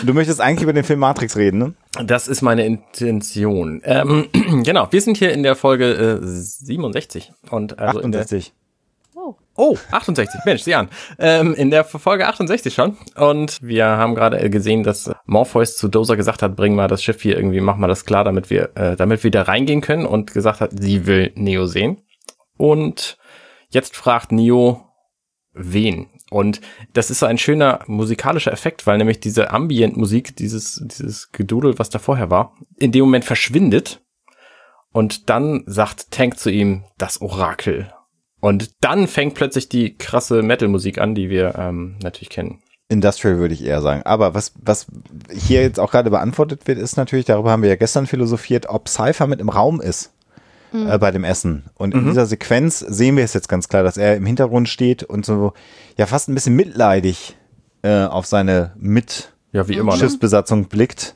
Du 0.05 0.13
möchtest 0.15 0.41
eigentlich 0.41 0.63
über 0.63 0.73
den 0.73 0.85
Film 0.85 1.01
Matrix 1.01 1.37
reden, 1.37 1.59
ne? 1.59 1.75
Das 2.05 2.29
ist 2.29 2.43
meine 2.43 2.65
Intention. 2.65 3.81
Ähm, 3.85 4.29
genau, 4.65 4.89
wir 4.91 5.01
sind 5.01 5.17
hier 5.17 5.33
in 5.33 5.43
der 5.43 5.57
Folge 5.57 6.21
äh, 6.21 6.27
67. 6.27 7.33
Und 7.51 7.79
also 7.79 8.01
in 8.01 8.13
der, 8.13 8.23
68. 8.23 8.53
Oh, 9.56 9.77
68, 9.93 10.41
Mensch, 10.45 10.62
sieh 10.62 10.75
an. 10.75 10.89
Ähm, 11.19 11.55
in 11.55 11.71
der 11.71 11.85
Folge 11.85 12.27
68 12.27 12.75
schon. 12.75 12.97
Und 13.15 13.62
wir 13.62 13.87
haben 13.87 14.17
gerade 14.17 14.51
gesehen, 14.51 14.83
dass 14.83 15.12
Morpheus 15.27 15.77
zu 15.77 15.87
Dozer 15.87 16.17
gesagt 16.17 16.43
hat, 16.43 16.56
bring 16.56 16.75
mal 16.75 16.89
das 16.89 17.05
Schiff 17.05 17.23
hier 17.23 17.37
irgendwie, 17.37 17.61
mach 17.61 17.77
mal 17.77 17.87
das 17.87 18.05
klar, 18.05 18.25
damit 18.25 18.51
wir, 18.51 18.77
äh, 18.77 18.96
damit 18.96 19.23
wir 19.23 19.31
da 19.31 19.43
reingehen 19.43 19.81
können. 19.81 20.06
Und 20.06 20.32
gesagt 20.32 20.61
hat, 20.61 20.70
sie 20.75 21.06
will 21.06 21.32
Neo 21.37 21.67
sehen. 21.67 22.03
Und 22.56 23.17
jetzt 23.69 23.96
fragt 23.96 24.32
Neo, 24.32 24.89
wen? 25.53 26.11
Und 26.31 26.61
das 26.93 27.11
ist 27.11 27.20
so 27.20 27.27
ein 27.27 27.39
schöner 27.39 27.81
musikalischer 27.87 28.53
Effekt, 28.53 28.89
weil 28.89 28.99
nämlich 28.99 29.20
diese 29.20 29.53
Ambient-Musik, 29.53 30.34
dieses, 30.34 30.82
dieses 30.84 31.31
Gedudel, 31.31 31.79
was 31.79 31.91
da 31.91 32.01
vorher 32.01 32.29
war, 32.29 32.56
in 32.77 32.91
dem 32.91 33.05
Moment 33.05 33.25
verschwindet. 33.25 34.03
Und 34.91 35.31
dann 35.31 35.63
sagt 35.67 36.11
Tank 36.11 36.39
zu 36.39 36.51
ihm, 36.51 36.84
das 36.99 37.20
Orakel. 37.20 37.93
Und 38.44 38.72
dann 38.81 39.08
fängt 39.08 39.32
plötzlich 39.32 39.70
die 39.70 39.96
krasse 39.96 40.43
Metal-Musik 40.43 40.98
an, 40.98 41.15
die 41.15 41.31
wir 41.31 41.55
ähm, 41.56 41.96
natürlich 42.03 42.29
kennen. 42.29 42.58
Industrial 42.91 43.39
würde 43.39 43.55
ich 43.55 43.65
eher 43.65 43.81
sagen. 43.81 44.03
Aber 44.05 44.34
was, 44.34 44.53
was 44.60 44.84
hier 45.32 45.63
jetzt 45.63 45.81
auch 45.81 45.91
gerade 45.91 46.10
beantwortet 46.10 46.67
wird, 46.67 46.79
ist 46.79 46.98
natürlich, 46.98 47.24
darüber 47.24 47.51
haben 47.51 47.63
wir 47.63 47.70
ja 47.70 47.77
gestern 47.77 48.06
philosophiert, 48.06 48.69
ob 48.69 48.91
Cypher 48.91 49.27
mit 49.29 49.41
im 49.41 49.48
Raum 49.48 49.81
ist 49.81 50.13
äh, 50.74 50.98
bei 50.98 51.10
dem 51.10 51.24
Essen. 51.24 51.70
Und 51.72 51.94
in 51.94 52.05
dieser 52.05 52.27
Sequenz 52.27 52.81
sehen 52.81 53.17
wir 53.17 53.24
es 53.24 53.32
jetzt 53.32 53.48
ganz 53.48 53.69
klar, 53.69 53.82
dass 53.82 53.96
er 53.96 54.15
im 54.15 54.27
Hintergrund 54.27 54.69
steht 54.69 55.05
und 55.05 55.24
so 55.24 55.55
ja 55.96 56.05
fast 56.05 56.29
ein 56.29 56.34
bisschen 56.34 56.55
mitleidig 56.55 57.39
äh, 57.81 58.05
auf 58.05 58.27
seine 58.27 58.72
mit 58.77 59.32
Ja, 59.53 59.69
wie 59.69 59.72
immer. 59.72 59.93
Ne? 59.93 60.01
Schiffsbesatzung 60.01 60.67
blickt 60.67 61.15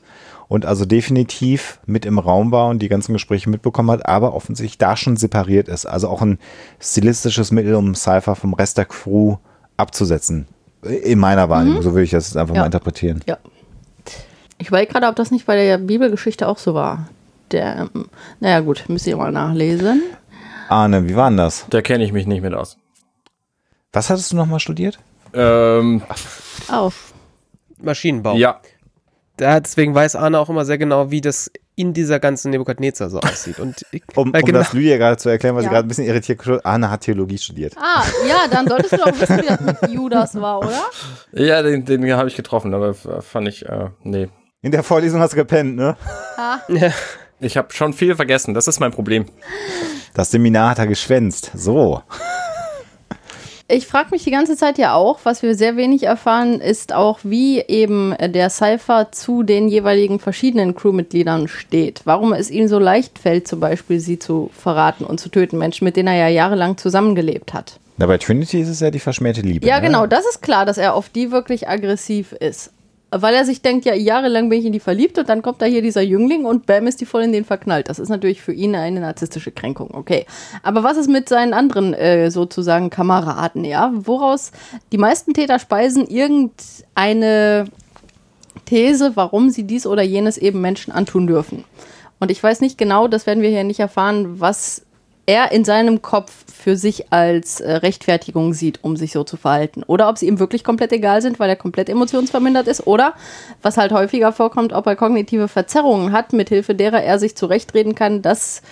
und 0.49 0.65
also 0.65 0.83
definitiv 0.83 1.79
mit 1.85 2.05
im 2.05 2.19
Raum 2.19 2.51
war 2.51 2.67
und 2.67 2.79
die 2.79 2.89
ganzen 2.89 3.13
Gespräche 3.13 3.49
mitbekommen 3.49 3.91
hat, 3.91 4.05
aber 4.07 4.33
offensichtlich 4.33 4.77
da 4.79 4.97
schon 4.97 5.15
separiert 5.15 5.69
ist. 5.69 5.85
Also 5.85 6.09
auch 6.09 6.21
ein 6.21 6.39
stilistisches 6.81 7.51
Mittel, 7.51 7.75
um 7.75 7.95
Cypher 7.95 8.35
vom 8.35 8.53
Rest 8.53 8.77
der 8.77 8.85
Crew 8.85 9.37
abzusetzen. 9.77 10.47
In 10.81 11.19
meiner 11.19 11.49
Wahrnehmung, 11.49 11.81
so 11.81 11.91
würde 11.93 12.03
ich 12.03 12.11
das 12.11 12.27
jetzt 12.27 12.35
einfach 12.37 12.55
Ja. 12.55 12.61
mal 12.61 12.65
interpretieren. 12.65 13.21
Ja. 13.27 13.37
Ich 14.57 14.71
weiß 14.71 14.89
gerade, 14.89 15.07
ob 15.07 15.15
das 15.15 15.31
nicht 15.31 15.45
bei 15.45 15.55
der 15.55 15.77
Bibelgeschichte 15.77 16.47
auch 16.47 16.57
so 16.57 16.73
war. 16.73 17.07
Der, 17.51 17.89
ähm, 17.95 18.07
naja, 18.39 18.59
gut, 18.59 18.83
müsst 18.89 19.07
ihr 19.07 19.15
mal 19.17 19.31
nachlesen. 19.31 20.01
Arne, 20.67 21.07
wie 21.07 21.15
war 21.15 21.29
denn 21.29 21.37
das? 21.37 21.65
Da 21.69 21.81
kenne 21.81 22.03
ich 22.03 22.11
mich 22.11 22.27
nicht 22.27 22.41
mit 22.41 22.53
aus. 22.53 22.77
Was 23.93 24.09
hattest 24.09 24.31
du 24.31 24.35
nochmal 24.35 24.59
studiert? 24.59 24.99
Ähm, 25.33 26.01
Auf. 26.69 27.13
Maschinenbau. 27.81 28.35
ja, 28.35 28.59
Da, 29.39 29.59
deswegen 29.59 29.95
weiß 29.95 30.15
Arne 30.15 30.37
auch 30.39 30.49
immer 30.49 30.65
sehr 30.65 30.77
genau, 30.77 31.11
wie 31.11 31.21
das 31.21 31.49
in 31.75 31.93
dieser 31.93 32.19
ganzen 32.19 32.51
Nebukadnezar 32.51 33.09
so 33.09 33.19
aussieht. 33.21 33.57
Und 33.59 33.85
ich, 33.91 34.03
Um, 34.15 34.27
um 34.27 34.31
genau- 34.33 34.59
das 34.59 34.73
Lydia 34.73 34.97
gerade 34.97 35.15
zu 35.15 35.29
erklären, 35.29 35.55
weil 35.55 35.63
Ja. 35.63 35.69
sie 35.69 35.73
gerade 35.73 35.85
ein 35.85 35.87
bisschen 35.87 36.05
irritiert 36.05 36.39
guckt. 36.43 36.65
Anna 36.65 36.89
hat 36.89 37.01
Theologie 37.01 37.37
studiert. 37.37 37.73
Ah, 37.77 38.03
ja, 38.27 38.47
dann 38.51 38.67
solltest 38.67 38.91
du 38.93 38.97
doch 38.97 39.07
wissen, 39.19 39.37
wie 39.37 39.45
das 39.47 39.59
mit 39.61 39.77
Judas 39.91 40.35
war, 40.35 40.59
oder? 40.59 40.81
Ja, 41.31 41.61
den, 41.61 41.85
den 41.85 42.11
habe 42.13 42.27
ich 42.27 42.35
getroffen, 42.35 42.73
aber 42.73 42.93
fand 42.93 43.47
ich, 43.47 43.65
äh, 43.65 43.89
nee. 44.03 44.27
In 44.61 44.71
der 44.71 44.83
Vorlesung 44.83 45.21
hast 45.21 45.31
du 45.31 45.37
gepennt, 45.37 45.77
ne? 45.77 45.95
Ich 47.39 47.55
habe 47.55 47.71
schon 47.73 47.93
viel 47.93 48.15
vergessen, 48.17 48.53
das 48.53 48.67
ist 48.67 48.81
mein 48.81 48.91
Problem. 48.91 49.25
Das 50.13 50.31
Seminar 50.31 50.71
hat 50.71 50.79
er 50.79 50.87
geschwänzt. 50.87 51.51
So. 51.55 52.03
Ich 53.71 53.85
frage 53.85 54.09
mich 54.09 54.23
die 54.23 54.31
ganze 54.31 54.57
Zeit 54.57 54.79
ja 54.79 54.95
auch, 54.95 55.19
was 55.25 55.43
wir 55.43 55.53
sehr 55.53 55.77
wenig 55.77 56.01
erfahren, 56.01 56.59
ist 56.59 56.91
auch, 56.91 57.19
wie 57.21 57.61
eben 57.61 58.15
der 58.19 58.49
Cypher 58.49 59.11
zu 59.11 59.43
den 59.43 59.67
jeweiligen 59.67 60.19
verschiedenen 60.19 60.73
Crewmitgliedern 60.73 61.47
steht. 61.47 62.01
Warum 62.05 62.33
es 62.33 62.49
ihm 62.49 62.67
so 62.67 62.79
leicht 62.79 63.19
fällt, 63.19 63.47
zum 63.47 63.59
Beispiel 63.59 63.99
sie 63.99 64.17
zu 64.17 64.49
verraten 64.57 65.03
und 65.03 65.19
zu 65.19 65.29
töten. 65.29 65.59
Menschen, 65.59 65.85
mit 65.85 65.97
denen 65.97 66.07
er 66.07 66.15
ja 66.15 66.27
jahrelang 66.29 66.77
zusammengelebt 66.77 67.53
hat. 67.53 67.79
Na, 67.97 68.07
bei 68.07 68.17
Trinity 68.17 68.59
ist 68.59 68.69
es 68.69 68.79
ja 68.79 68.89
die 68.89 68.99
verschmähte 68.99 69.41
Liebe. 69.41 69.67
Ja, 69.67 69.79
ne? 69.79 69.85
genau, 69.85 70.07
das 70.07 70.25
ist 70.25 70.41
klar, 70.41 70.65
dass 70.65 70.79
er 70.79 70.95
auf 70.95 71.09
die 71.09 71.31
wirklich 71.31 71.67
aggressiv 71.69 72.31
ist. 72.31 72.71
Weil 73.11 73.33
er 73.33 73.43
sich 73.43 73.61
denkt, 73.61 73.85
ja, 73.85 73.95
jahrelang 73.95 74.49
bin 74.49 74.59
ich 74.59 74.65
in 74.65 74.71
die 74.71 74.79
verliebt 74.79 75.17
und 75.17 75.29
dann 75.29 75.41
kommt 75.41 75.61
da 75.61 75.65
hier 75.65 75.81
dieser 75.81 76.01
Jüngling 76.01 76.45
und 76.45 76.67
bam, 76.67 76.85
ist 76.85 77.01
die 77.01 77.05
voll 77.05 77.23
in 77.23 77.31
den 77.31 77.43
verknallt. 77.43 77.89
Das 77.89 77.97
ist 77.97 78.09
natürlich 78.09 78.41
für 78.41 78.53
ihn 78.53 78.75
eine 78.75 78.99
narzisstische 78.99 79.51
Kränkung, 79.51 79.89
okay. 79.93 80.25
Aber 80.61 80.83
was 80.83 80.97
ist 80.97 81.09
mit 81.09 81.27
seinen 81.27 81.53
anderen 81.53 81.93
äh, 81.95 82.29
sozusagen 82.29 82.89
Kameraden, 82.89 83.65
ja? 83.65 83.91
Woraus 83.95 84.51
die 84.91 84.99
meisten 84.99 85.33
Täter 85.33 85.57
speisen 85.57 86.05
irgendeine 86.05 87.65
These, 88.65 89.15
warum 89.15 89.49
sie 89.49 89.63
dies 89.63 89.87
oder 89.87 90.03
jenes 90.03 90.37
eben 90.37 90.61
Menschen 90.61 90.93
antun 90.93 91.25
dürfen. 91.25 91.63
Und 92.19 92.29
ich 92.29 92.43
weiß 92.43 92.61
nicht 92.61 92.77
genau, 92.77 93.07
das 93.07 93.25
werden 93.25 93.41
wir 93.41 93.49
hier 93.49 93.63
nicht 93.63 93.79
erfahren, 93.79 94.39
was 94.39 94.83
er 95.29 95.51
in 95.51 95.63
seinem 95.63 96.01
Kopf 96.01 96.43
für 96.51 96.75
sich 96.75 97.13
als 97.13 97.59
äh, 97.59 97.71
Rechtfertigung 97.71 98.55
sieht, 98.55 98.83
um 98.83 98.97
sich 98.97 99.11
so 99.11 99.23
zu 99.23 99.37
verhalten. 99.37 99.83
Oder 99.83 100.09
ob 100.09 100.17
sie 100.17 100.27
ihm 100.27 100.39
wirklich 100.39 100.63
komplett 100.63 100.91
egal 100.91 101.21
sind, 101.21 101.39
weil 101.39 101.49
er 101.49 101.55
komplett 101.55 101.87
emotionsvermindert 101.87 102.67
ist. 102.67 102.87
Oder, 102.87 103.13
was 103.61 103.77
halt 103.77 103.91
häufiger 103.91 104.33
vorkommt, 104.33 104.73
ob 104.73 104.87
er 104.87 104.95
kognitive 104.95 105.47
Verzerrungen 105.47 106.13
hat, 106.13 106.33
mithilfe 106.33 106.73
derer 106.73 107.03
er 107.03 107.19
sich 107.19 107.37
zurechtreden 107.37 107.93
kann, 107.93 108.23
dass 108.23 108.63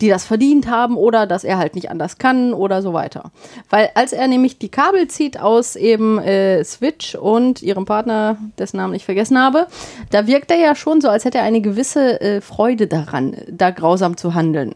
die 0.00 0.08
das 0.08 0.24
verdient 0.24 0.70
haben 0.70 0.96
oder 0.96 1.26
dass 1.26 1.44
er 1.44 1.58
halt 1.58 1.74
nicht 1.74 1.90
anders 1.90 2.18
kann 2.18 2.52
oder 2.52 2.82
so 2.82 2.92
weiter. 2.92 3.30
Weil 3.70 3.90
als 3.94 4.12
er 4.12 4.28
nämlich 4.28 4.58
die 4.58 4.68
Kabel 4.68 5.08
zieht 5.08 5.40
aus 5.40 5.76
eben 5.76 6.18
äh, 6.18 6.62
Switch 6.64 7.14
und 7.14 7.62
ihrem 7.62 7.84
Partner, 7.84 8.36
dessen 8.58 8.76
Namen 8.76 8.94
ich 8.94 9.04
vergessen 9.04 9.38
habe, 9.38 9.66
da 10.10 10.26
wirkt 10.26 10.50
er 10.50 10.58
ja 10.58 10.74
schon 10.74 11.00
so, 11.00 11.08
als 11.08 11.24
hätte 11.24 11.38
er 11.38 11.44
eine 11.44 11.60
gewisse 11.60 12.20
äh, 12.20 12.40
Freude 12.40 12.86
daran, 12.86 13.36
da 13.48 13.70
grausam 13.70 14.16
zu 14.16 14.34
handeln. 14.34 14.74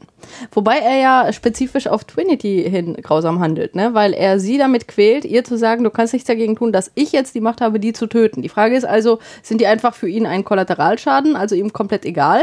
Wobei 0.52 0.78
er 0.78 0.96
ja 0.96 1.32
spezifisch 1.32 1.86
auf 1.86 2.04
Trinity 2.04 2.66
hin 2.68 2.94
grausam 3.02 3.40
handelt, 3.40 3.74
ne? 3.74 3.94
weil 3.94 4.12
er 4.12 4.38
sie 4.38 4.58
damit 4.58 4.88
quält, 4.88 5.24
ihr 5.24 5.44
zu 5.44 5.56
sagen, 5.56 5.84
du 5.84 5.90
kannst 5.90 6.12
nichts 6.12 6.26
dagegen 6.26 6.56
tun, 6.56 6.72
dass 6.72 6.90
ich 6.94 7.12
jetzt 7.12 7.34
die 7.34 7.40
Macht 7.40 7.60
habe, 7.60 7.80
die 7.80 7.92
zu 7.92 8.06
töten. 8.06 8.42
Die 8.42 8.48
Frage 8.48 8.76
ist 8.76 8.84
also, 8.84 9.18
sind 9.42 9.60
die 9.60 9.66
einfach 9.66 9.94
für 9.94 10.08
ihn 10.08 10.26
ein 10.26 10.44
Kollateralschaden, 10.44 11.36
also 11.36 11.54
ihm 11.54 11.72
komplett 11.72 12.04
egal? 12.04 12.42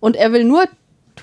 Und 0.00 0.16
er 0.16 0.32
will 0.32 0.44
nur 0.44 0.64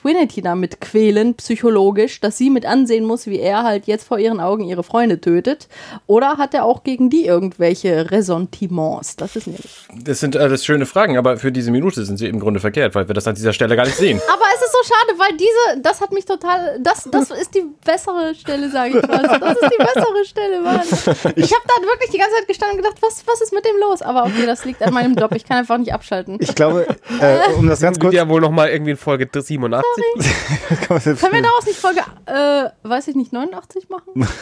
Trinity 0.04 0.42
damit 0.42 0.82
quälen, 0.82 1.36
psychologisch, 1.36 2.20
dass 2.20 2.38
sie 2.38 2.50
mit 2.50 2.66
ansehen 2.66 3.06
muss, 3.06 3.26
wie 3.26 3.40
er 3.40 3.64
halt 3.64 3.88
jetzt 3.88 4.06
vor 4.06 4.20
ihren 4.20 4.42
Augen 4.42 4.66
ihre 4.66 4.84
Freunde 4.84 5.22
tötet? 5.22 5.70
Oder 6.08 6.38
hat 6.38 6.54
er 6.54 6.66
auch 6.66 6.84
gegen 6.84 7.10
die 7.10 7.26
irgendwelche 7.26 8.12
Ressentiments? 8.12 9.16
Das 9.16 9.36
ist 9.38 9.48
nämlich. 9.48 9.88
Das 10.04 10.20
sind 10.20 10.36
alles 10.36 10.66
schöne 10.66 10.86
Fragen, 10.86 11.18
aber 11.18 11.38
für 11.38 11.52
diese 11.52 11.72
Minute 11.72 12.04
sind 12.04 12.18
sie 12.18 12.28
im 12.28 12.40
Grunde 12.40 12.60
verkehrt, 12.60 12.96
weil 12.96 13.08
wir 13.08 13.16
das 13.16 13.28
an 13.28 13.36
dieser 13.36 13.54
Stelle 13.54 13.76
gar 13.76 13.86
nicht 13.86 13.98
sehen. 13.98 14.20
Aber 14.34 14.44
es 14.56 14.62
ist 14.62 14.74
so 14.74 14.94
schade, 14.94 15.20
weil 15.20 15.38
diese, 15.38 15.82
das 15.82 16.02
hat 16.02 16.12
mich 16.12 16.26
total, 16.26 16.80
das, 16.80 17.08
das 17.12 17.32
ist 17.32 17.54
die 17.56 17.64
bessere 17.86 18.34
Stelle, 18.36 18.70
sage 18.70 19.00
ich 19.00 19.08
mal. 19.08 19.22
Das 19.24 19.58
ist 19.58 19.72
die 19.72 19.84
bessere 19.84 20.26
Stelle, 20.26 20.62
Mann. 20.62 20.82
Ich 21.36 21.54
habe 21.54 21.64
da 21.68 21.86
wirklich 21.86 22.10
die 22.12 22.18
ganze 22.18 22.36
Zeit 22.36 22.48
gestanden 22.48 22.78
und 22.78 22.84
gedacht, 22.84 23.02
was, 23.02 23.24
was 23.26 23.42
ist 23.42 23.54
mit 23.54 23.66
dem 23.66 23.78
los? 23.80 24.02
Aber 24.02 24.24
okay, 24.24 24.46
das 24.46 24.66
liegt 24.66 24.82
an 24.82 24.94
meinem 24.94 25.16
Job. 25.16 25.34
Ich 25.36 25.46
kann 25.46 25.58
einfach 25.58 25.78
nicht 25.78 25.94
abschalten. 25.94 26.38
Ich 26.40 26.56
glaube, 26.56 26.88
äh, 27.20 27.54
um 27.58 27.68
das 27.68 27.82
ganz 27.82 28.00
kurz. 28.00 28.14
ja 28.14 28.28
wohl 28.28 28.42
noch 28.42 28.52
mal 28.52 28.70
irgendwie 28.70 28.92
in 28.92 28.98
Folge 28.98 29.28
87. 29.32 29.84
Können 30.88 31.34
wir 31.34 31.42
daraus 31.42 31.66
nicht 31.66 31.80
Folge, 31.80 32.02
äh, 32.26 32.70
weiß 32.88 33.08
ich 33.10 33.16
nicht, 33.16 33.34
89 33.34 33.90
machen? 33.90 34.28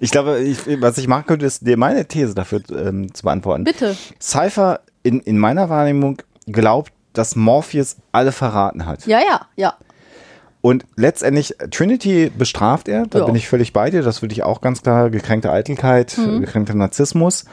Ich 0.00 0.10
glaube, 0.10 0.38
ich, 0.40 0.58
was 0.80 0.96
ich 0.98 1.06
machen 1.06 1.26
könnte, 1.26 1.44
ist 1.46 1.64
dir 1.66 1.76
meine 1.76 2.06
These 2.06 2.34
dafür 2.34 2.60
ähm, 2.70 3.12
zu 3.14 3.22
beantworten. 3.24 3.64
Bitte. 3.64 3.96
Cypher 4.20 4.80
in, 5.02 5.20
in 5.20 5.38
meiner 5.38 5.68
Wahrnehmung 5.68 6.22
glaubt, 6.46 6.92
dass 7.12 7.36
Morpheus 7.36 7.96
alle 8.10 8.32
verraten 8.32 8.86
hat. 8.86 9.06
Ja, 9.06 9.20
ja, 9.20 9.46
ja. 9.54 9.74
Und 10.60 10.84
letztendlich, 10.96 11.54
Trinity 11.70 12.32
bestraft 12.36 12.88
er, 12.88 13.06
da 13.06 13.20
Ja. 13.20 13.24
bin 13.26 13.36
ich 13.36 13.48
völlig 13.48 13.72
bei 13.72 13.90
dir, 13.90 14.02
das 14.02 14.22
würde 14.22 14.32
ich 14.32 14.42
auch 14.42 14.60
ganz 14.60 14.82
klar, 14.82 15.10
gekränkte 15.10 15.52
Eitelkeit, 15.52 16.16
Mhm. 16.18 16.40
gekränkter 16.40 16.74
Narzissmus. 16.74 17.44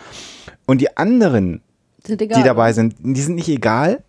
Und 0.66 0.80
die 0.82 0.96
anderen, 0.98 1.62
Sind 2.06 2.22
egal. 2.22 2.42
die 2.42 2.48
dabei 2.48 2.74
sind, 2.74 2.96
die 3.00 3.22
sind 3.22 3.36
nicht 3.36 3.50
egal, 3.50 4.02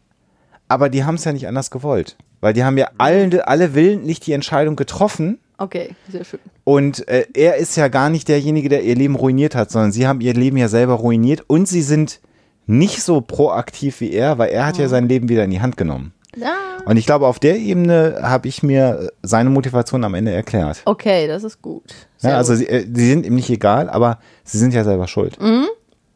aber 0.69 0.89
die 0.89 1.05
haben 1.05 1.17
es 1.17 1.25
ja 1.25 1.33
nicht 1.33 1.49
anders 1.49 1.71
gewollt. 1.71 2.17
Weil 2.45 2.53
die 2.53 2.63
haben 2.63 2.77
ja 2.77 2.89
alle, 2.99 3.49
alle 3.49 3.75
willentlich 3.75 4.21
die 4.21 4.33
Entscheidung 4.33 4.77
getroffen 4.77 5.39
Okay, 5.57 5.95
sehr 6.11 6.25
schön. 6.25 6.41
und 6.65 7.09
äh, 7.09 7.27
er 7.33 7.57
ist 7.57 7.75
ja 7.77 7.89
gar 7.89 8.11
nicht 8.11 8.29
derjenige, 8.29 8.69
der 8.69 8.83
ihr 8.83 8.95
Leben 8.97 9.15
ruiniert 9.15 9.55
hat, 9.55 9.71
sondern 9.71 9.93
sie 9.93 10.07
haben 10.07 10.21
ihr 10.21 10.35
Leben 10.35 10.57
ja 10.59 10.69
selber 10.69 10.95
ruiniert 10.95 11.43
und 11.47 11.67
sie 11.69 11.81
sind 11.83 12.21
nicht 12.67 13.03
so 13.03 13.21
proaktiv 13.21 14.01
wie 14.01 14.13
er, 14.13 14.37
weil 14.39 14.51
er 14.51 14.67
hat 14.67 14.75
Mhm. 14.77 14.81
ja 14.83 14.89
sein 14.89 15.09
Leben 15.09 15.29
wieder 15.29 15.45
in 15.45 15.51
die 15.53 15.61
Hand 15.63 15.77
genommen. 15.77 16.13
Ja. 16.37 16.53
Und 16.87 16.97
ich 16.97 17.07
glaube, 17.07 17.27
auf 17.29 17.39
der 17.39 17.57
Ebene 17.57 18.19
habe 18.23 18.49
ich 18.49 18.63
mir 18.63 18.99
äh, 19.05 19.09
seine 19.23 19.49
Motivation 19.49 20.03
am 20.05 20.15
Ende 20.15 20.33
erklärt. 20.33 20.83
Okay, 20.85 21.27
das 21.29 21.45
ist 21.45 21.63
gut. 21.63 21.85
Ja, 22.21 22.37
also 22.37 22.53
gut. 22.53 22.59
sie, 22.59 22.69
äh, 22.69 22.85
sie 22.93 23.09
sind 23.09 23.25
ihm 23.25 23.37
nicht 23.37 23.49
egal, 23.49 23.89
aber 23.89 24.19
sie 24.43 24.59
sind 24.59 24.75
ja 24.75 24.83
selber 24.85 25.07
schuld. 25.07 25.39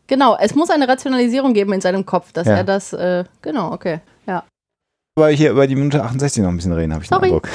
Genau, 0.09 0.37
es 0.41 0.55
muss 0.55 0.71
eine 0.71 0.89
Rationalisierung 0.89 1.53
geben 1.53 1.73
in 1.75 1.81
seinem 1.81 2.05
Kopf, 2.07 2.33
dass 2.33 2.47
Ja. 2.49 2.57
er 2.57 2.65
das, 2.65 2.93
äh, 2.93 3.25
genau, 3.43 3.73
okay. 3.73 4.01
Aber 5.19 5.31
hier 5.31 5.51
über 5.51 5.67
die 5.67 5.75
Minute 5.75 6.05
68 6.05 6.45
noch 6.45 6.51
ein 6.51 6.57
bisschen 6.57 6.73
reden, 6.73 6.95
habe 6.95 7.03
ich 7.03 7.11
den 7.11 7.15
Sorry. 7.17 7.27
Eindruck. 7.27 7.49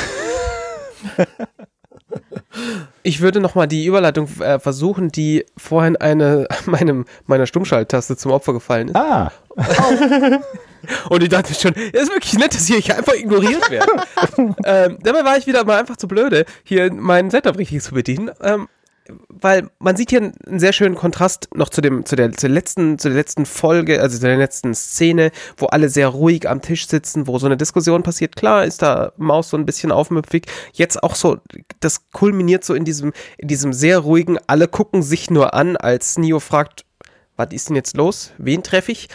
Ich 3.02 3.20
würde 3.20 3.40
noch 3.40 3.56
mal 3.56 3.66
die 3.68 3.86
Überleitung 3.86 4.30
äh, 4.40 4.60
versuchen, 4.60 5.10
die 5.10 5.44
vorhin 5.58 5.98
eine 5.98 6.48
meinem, 6.66 7.06
meiner 7.26 7.48
Stummschalttaste 7.48 8.16
zum 8.16 8.32
Opfer 8.32 8.54
gefallen 8.54 8.90
ist. 8.90 8.96
Ah, 8.96 9.32
Und 11.10 11.24
ich 11.24 11.30
dachte 11.30 11.54
schon, 11.54 11.74
es 11.94 12.04
ist 12.04 12.14
wirklich 12.14 12.34
nett, 12.38 12.54
dass 12.54 12.70
ich 12.70 12.86
hier 12.86 12.98
einfach 12.98 13.16
ignoriert 13.16 13.70
werde. 13.72 13.92
ähm, 14.66 15.00
dabei 15.02 15.26
war 15.26 15.38
ich 15.38 15.48
wieder 15.48 15.66
mal 15.66 15.80
einfach 15.80 15.98
zu 15.98 16.08
blöde, 16.08 16.46
hier 16.64 16.94
meinen 16.94 17.32
Setup 17.32 17.58
richtig 17.58 17.82
zu 17.82 17.94
bedienen. 17.94 18.30
Ähm, 18.42 18.68
weil 19.30 19.70
man 19.80 19.96
sieht 19.96 20.12
hier 20.12 20.22
einen, 20.22 20.60
sehr 20.60 20.74
schönen 20.74 20.96
Kontrast 20.96 21.50
noch 21.56 21.70
zu 21.70 21.82
dem, 21.82 22.06
zu 22.06 22.16
der, 22.16 22.32
zur 22.32 22.50
letzten, 22.50 22.98
zu 22.98 23.10
der 23.10 23.18
letzten 23.18 23.46
Folge, 23.46 24.02
also 24.02 24.18
zu 24.18 24.26
der 24.26 24.38
letzten 24.38 24.74
Szene, 24.74 25.32
wo 25.58 25.66
alle 25.68 25.90
sehr 25.90 26.08
ruhig 26.08 26.50
am 26.50 26.62
Tisch 26.62 26.88
sitzen, 26.88 27.28
wo 27.28 27.38
so 27.40 27.46
eine 27.46 27.58
Diskussion 27.58 28.04
passiert. 28.04 28.36
Klar 28.36 28.66
ist 28.66 28.82
da 28.82 29.14
Maus 29.18 29.50
so 29.50 29.58
ein 29.58 29.66
bisschen 29.66 29.92
aufmüpfig. 29.92 30.46
Jetzt 30.74 31.04
auch 31.04 31.16
so, 31.16 31.38
das 31.80 32.10
kulminiert 32.12 32.64
so 32.64 32.74
in 32.74 32.86
diesem, 32.86 33.14
in 33.38 33.48
diesem 33.48 33.74
sehr 33.74 34.00
ruhigen, 34.00 34.38
alle 34.48 34.68
gucken 34.68 35.04
sich 35.04 35.30
nur 35.30 35.54
an, 35.54 35.76
als 35.76 36.18
Neo 36.18 36.40
fragt, 36.40 36.86
was 37.36 37.48
ist 37.52 37.70
denn 37.70 37.76
jetzt 37.76 37.98
los? 37.98 38.32
Wen 38.38 38.64
treffe 38.64 38.92
ich? 38.92 39.10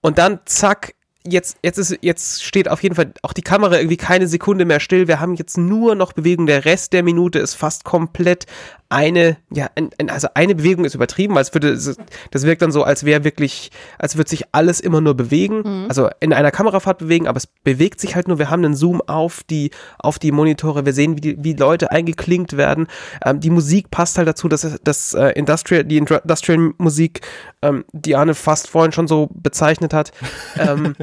Und 0.00 0.18
dann 0.18 0.40
zack, 0.46 0.94
jetzt, 1.26 1.56
jetzt 1.62 1.78
ist, 1.78 1.98
jetzt 2.00 2.44
steht 2.44 2.68
auf 2.68 2.82
jeden 2.82 2.94
Fall 2.94 3.12
auch 3.22 3.32
die 3.32 3.42
Kamera 3.42 3.76
irgendwie 3.76 3.96
keine 3.96 4.26
Sekunde 4.28 4.64
mehr 4.64 4.80
still. 4.80 5.08
Wir 5.08 5.20
haben 5.20 5.34
jetzt 5.34 5.56
nur 5.58 5.94
noch 5.94 6.12
Bewegung. 6.12 6.46
Der 6.46 6.64
Rest 6.64 6.92
der 6.92 7.02
Minute 7.02 7.38
ist 7.38 7.54
fast 7.54 7.84
komplett 7.84 8.46
eine, 8.88 9.38
ja, 9.50 9.68
ein, 9.74 9.88
ein, 9.98 10.10
also 10.10 10.28
eine 10.34 10.54
Bewegung 10.54 10.84
ist 10.84 10.94
übertrieben, 10.94 11.38
als 11.38 11.54
würde, 11.54 11.70
es- 11.70 11.96
das 12.30 12.42
wirkt 12.44 12.60
dann 12.60 12.72
so, 12.72 12.82
als 12.84 13.04
wäre 13.04 13.24
wirklich, 13.24 13.70
als 13.98 14.16
würde 14.18 14.28
sich 14.28 14.44
alles 14.52 14.80
immer 14.80 15.00
nur 15.00 15.14
bewegen. 15.14 15.86
Also 15.88 16.10
in 16.20 16.34
einer 16.34 16.50
Kamerafahrt 16.50 16.98
bewegen, 16.98 17.26
aber 17.26 17.38
es 17.38 17.46
bewegt 17.46 18.00
sich 18.00 18.14
halt 18.14 18.28
nur. 18.28 18.38
Wir 18.38 18.50
haben 18.50 18.62
einen 18.62 18.74
Zoom 18.76 19.00
auf 19.00 19.42
die, 19.48 19.70
auf 19.98 20.18
die 20.18 20.30
Monitore. 20.30 20.84
Wir 20.84 20.92
sehen, 20.92 21.16
wie, 21.16 21.20
die, 21.22 21.42
wie 21.42 21.54
Leute 21.54 21.90
eingeklinkt 21.90 22.58
werden. 22.58 22.86
Ähm, 23.24 23.40
die 23.40 23.48
Musik 23.48 23.90
passt 23.90 24.18
halt 24.18 24.28
dazu, 24.28 24.46
dass 24.48 24.78
das 24.84 25.14
äh, 25.14 25.28
Industrial, 25.30 25.84
die 25.84 25.96
Industrial 25.96 26.72
Musik, 26.76 27.22
ähm, 27.62 27.84
die 27.92 28.14
Arne 28.14 28.34
fast 28.34 28.68
vorhin 28.68 28.92
schon 28.92 29.08
so 29.08 29.30
bezeichnet 29.32 29.94
hat, 29.94 30.12
ähm, 30.58 30.94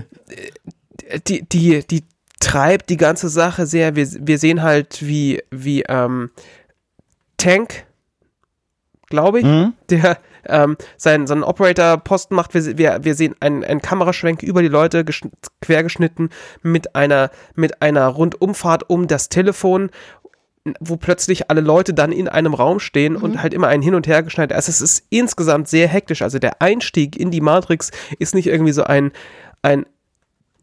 die, 1.28 1.44
die, 1.44 1.86
die 1.88 2.04
treibt 2.40 2.90
die 2.90 2.98
ganze 2.98 3.30
Sache 3.30 3.66
sehr. 3.66 3.96
Wir, 3.96 4.08
wir 4.20 4.38
sehen 4.38 4.62
halt, 4.62 5.06
wie, 5.06 5.42
wie 5.52 5.84
ähm, 5.84 6.32
Tank, 7.38 7.86
glaube 9.08 9.40
ich, 9.40 9.46
Mhm. 9.46 9.74
der 9.90 10.18
ähm, 10.46 10.78
seinen, 10.98 11.28
seinen 11.28 11.44
Operator-Posten 11.44 12.34
macht. 12.34 12.54
Wir, 12.54 12.78
wir, 12.78 13.00
wir 13.04 13.14
sehen 13.16 13.36
einen, 13.40 13.64
einen 13.64 13.82
Kameraschwenk 13.82 14.42
über 14.42 14.62
die 14.62 14.68
Leute 14.70 15.02
geschn- 15.02 15.32
quergeschnitten 15.62 16.30
mit 16.64 16.96
einer, 16.96 17.30
mit 17.56 17.82
einer 17.82 18.08
Rundumfahrt 18.08 18.90
um 18.90 19.08
das 19.08 19.30
Telefon 19.30 19.90
wo 20.82 20.98
plötzlich 20.98 21.50
alle 21.50 21.62
Leute 21.62 21.94
dann 21.94 22.12
in 22.12 22.28
einem 22.28 22.54
Raum 22.54 22.80
stehen 22.80 23.16
und 23.16 23.42
halt 23.42 23.54
immer 23.54 23.70
ein 23.70 23.82
Hin 23.82 23.96
und 23.96 24.08
Her 24.08 24.22
geschneit. 24.22 24.52
Also 24.54 24.70
es 24.70 24.82
ist 24.82 25.06
insgesamt 25.10 25.68
sehr 25.70 25.88
hektisch. 25.88 26.22
Also 26.22 26.38
der 26.38 26.62
Einstieg 26.62 27.16
in 27.16 27.32
die 27.32 27.40
Matrix 27.42 27.92
ist 28.20 28.36
nicht 28.36 28.46
irgendwie 28.46 28.74
so 28.74 28.84
ein, 28.84 29.12
ein 29.64 29.86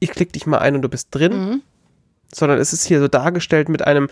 ich 0.01 0.11
klick 0.11 0.33
dich 0.33 0.47
mal 0.47 0.59
ein 0.59 0.75
und 0.77 0.83
du 0.83 0.89
bist 0.89 1.09
drin, 1.15 1.33
Mhm. 1.33 1.63
sondern 2.33 2.59
es 2.59 2.73
ist 2.73 2.85
hier 2.85 3.01
so 3.01 3.09
dargestellt 3.09 3.69
mit 3.69 3.87
einem 3.87 4.09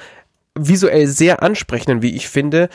visuell 0.54 1.06
sehr 1.06 1.42
ansprechenden, 1.42 2.02
wie 2.02 2.14
ich 2.14 2.28
finde, 2.28 2.68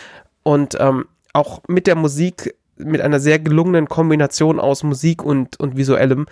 und 0.44 0.76
ähm, 0.80 1.06
auch 1.34 1.62
mit 1.68 1.88
der 1.88 1.96
Musik, 1.96 2.56
mit 2.78 3.02
einer 3.02 3.20
sehr 3.20 3.40
gelungenen 3.40 3.88
Kombination 3.88 4.60
aus 4.60 4.84
Musik 4.84 5.24
und, 5.24 5.60
und 5.60 5.78
visuellem, 5.78 6.26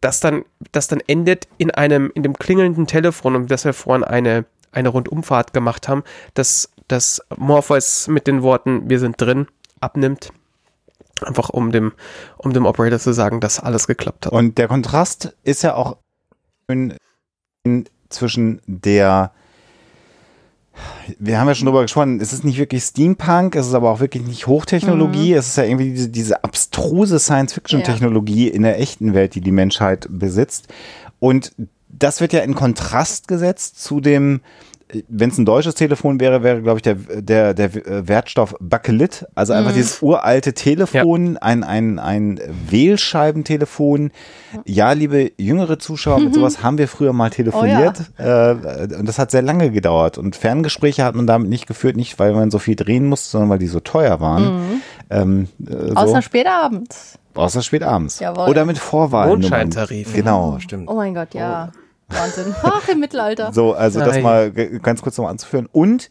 das 0.00 0.20
dann, 0.20 0.44
das 0.72 0.88
dann 0.88 1.00
endet 1.06 1.48
in 1.58 1.70
einem, 1.70 2.10
in 2.14 2.22
dem 2.22 2.34
klingelnden 2.38 2.86
Telefon, 2.86 3.36
um 3.36 3.46
das 3.46 3.64
wir 3.64 3.72
vorhin 3.72 4.04
eine, 4.04 4.44
eine 4.72 4.88
Rundumfahrt 4.88 5.52
gemacht 5.52 5.88
haben, 5.88 6.02
dass, 6.34 6.70
dass 6.88 7.22
Morpheus 7.36 8.08
mit 8.08 8.26
den 8.26 8.42
Worten, 8.42 8.88
wir 8.88 8.98
sind 8.98 9.20
drin, 9.20 9.46
abnimmt. 9.80 10.30
Einfach 11.22 11.50
um 11.50 11.72
dem, 11.72 11.92
um 12.38 12.52
dem 12.52 12.66
Operator 12.66 12.98
zu 12.98 13.12
sagen, 13.12 13.40
dass 13.40 13.60
alles 13.60 13.86
geklappt 13.86 14.26
hat. 14.26 14.32
Und 14.32 14.58
der 14.58 14.68
Kontrast 14.68 15.36
ist 15.42 15.62
ja 15.62 15.74
auch 15.74 15.96
in, 16.68 16.94
in, 17.64 17.84
zwischen 18.08 18.60
der 18.66 19.32
wir 21.18 21.38
haben 21.38 21.48
ja 21.48 21.54
schon 21.54 21.66
drüber 21.66 21.82
gesprochen, 21.82 22.20
es 22.20 22.32
ist 22.32 22.44
nicht 22.44 22.58
wirklich 22.58 22.82
Steampunk, 22.84 23.54
es 23.54 23.66
ist 23.66 23.74
aber 23.74 23.90
auch 23.90 24.00
wirklich 24.00 24.24
nicht 24.26 24.46
Hochtechnologie, 24.46 25.34
es 25.34 25.48
ist 25.48 25.56
ja 25.56 25.64
irgendwie 25.64 25.90
diese, 25.90 26.08
diese 26.08 26.44
abstruse 26.44 27.18
Science-Fiction-Technologie 27.18 28.48
in 28.48 28.62
der 28.62 28.80
echten 28.80 29.14
Welt, 29.14 29.34
die 29.34 29.40
die 29.40 29.52
Menschheit 29.52 30.06
besitzt. 30.10 30.68
Und 31.18 31.52
das 31.88 32.20
wird 32.20 32.32
ja 32.32 32.40
in 32.40 32.54
Kontrast 32.54 33.28
gesetzt 33.28 33.82
zu 33.82 34.00
dem, 34.00 34.40
wenn 35.08 35.30
es 35.30 35.38
ein 35.38 35.44
deutsches 35.44 35.74
Telefon 35.74 36.20
wäre, 36.20 36.42
wäre, 36.42 36.62
glaube 36.62 36.78
ich, 36.78 36.82
der, 36.82 36.94
der, 36.94 37.54
der 37.54 38.08
Wertstoff 38.08 38.54
Bakelit. 38.60 39.26
Also 39.34 39.52
einfach 39.52 39.72
dieses 39.72 40.02
uralte 40.02 40.52
Telefon, 40.52 41.36
ein, 41.38 41.64
ein, 41.64 41.98
ein 41.98 42.40
Wählscheibentelefon. 42.68 44.10
Ja, 44.64 44.92
liebe 44.92 45.32
jüngere 45.38 45.78
Zuschauer, 45.78 46.20
mit 46.20 46.34
sowas 46.34 46.62
haben 46.62 46.78
wir 46.78 46.88
früher 46.88 47.12
mal 47.12 47.30
telefoniert. 47.30 48.00
äh, 48.18 48.52
und 48.98 49.06
das 49.06 49.18
hat 49.18 49.30
sehr 49.30 49.42
lange 49.42 49.70
gedauert. 49.70 50.18
Und 50.18 50.36
Ferngespräche 50.36 51.04
hat 51.04 51.14
man 51.14 51.26
damit 51.26 51.48
nicht 51.48 51.66
geführt, 51.66 51.96
nicht 51.96 52.18
weil 52.18 52.32
man 52.32 52.50
so 52.50 52.58
viel 52.58 52.76
drehen 52.76 53.06
musste, 53.06 53.30
sondern 53.30 53.50
weil 53.50 53.58
die 53.58 53.66
so 53.68 53.80
teuer 53.80 54.20
waren. 54.20 54.82
Ähm, 55.10 55.48
äh, 55.66 55.88
so. 55.88 55.94
Außer 55.94 56.22
spätabends. 56.22 57.18
Außer 57.34 57.62
spät 57.62 57.82
abends. 57.82 58.18
Jawohl. 58.18 58.48
Oder 58.48 58.64
mit 58.64 58.78
Vorwahlen. 58.78 59.30
Mondscheintarif. 59.30 60.12
Genau. 60.14 60.58
Stimmt. 60.58 60.88
Oh 60.88 60.94
mein 60.96 61.14
Gott, 61.14 61.34
ja. 61.34 61.70
Wahnsinn. 62.10 62.54
Ach, 62.62 62.88
im 62.88 63.00
Mittelalter. 63.00 63.52
So, 63.52 63.72
also 63.74 64.00
das 64.00 64.14
Nein. 64.14 64.22
mal 64.22 64.50
g- 64.52 64.78
ganz 64.82 65.02
kurz 65.02 65.16
noch 65.18 65.28
anzuführen. 65.28 65.68
Und 65.70 66.10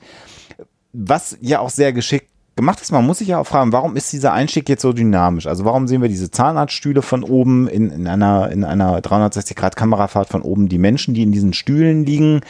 was 0.94 1.38
ja 1.42 1.60
auch 1.60 1.70
sehr 1.70 1.94
geschickt 1.94 2.28
gemacht 2.56 2.82
ist, 2.82 2.92
man 2.92 3.06
muss 3.06 3.20
sich 3.20 3.30
ja 3.30 3.40
auch 3.40 3.48
fragen, 3.48 3.72
warum 3.72 3.96
ist 3.96 4.12
dieser 4.12 4.34
Einstieg 4.34 4.68
jetzt 4.68 4.82
so 4.82 4.92
dynamisch? 4.92 5.48
Also 5.48 5.64
warum 5.64 5.88
sehen 5.88 6.02
wir 6.02 6.10
diese 6.10 6.30
Zahnarztstühle 6.32 7.02
von 7.02 7.24
oben 7.24 7.68
in, 7.68 7.90
in 7.92 8.08
einer, 8.08 8.50
in 8.52 8.64
einer 8.66 9.00
360-Grad-Kamerafahrt 9.00 10.28
von 10.30 10.42
oben, 10.42 10.68
die 10.68 10.78
Menschen, 10.78 11.14
die 11.14 11.22
in 11.24 11.32
diesen 11.32 11.54
Stühlen 11.54 12.06
liegen, 12.06 12.42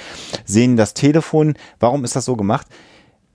sehen 0.46 0.78
das 0.78 0.94
Telefon. 0.96 1.54
Warum 1.80 2.04
ist 2.06 2.16
das 2.16 2.26
so 2.26 2.36
gemacht? 2.36 2.66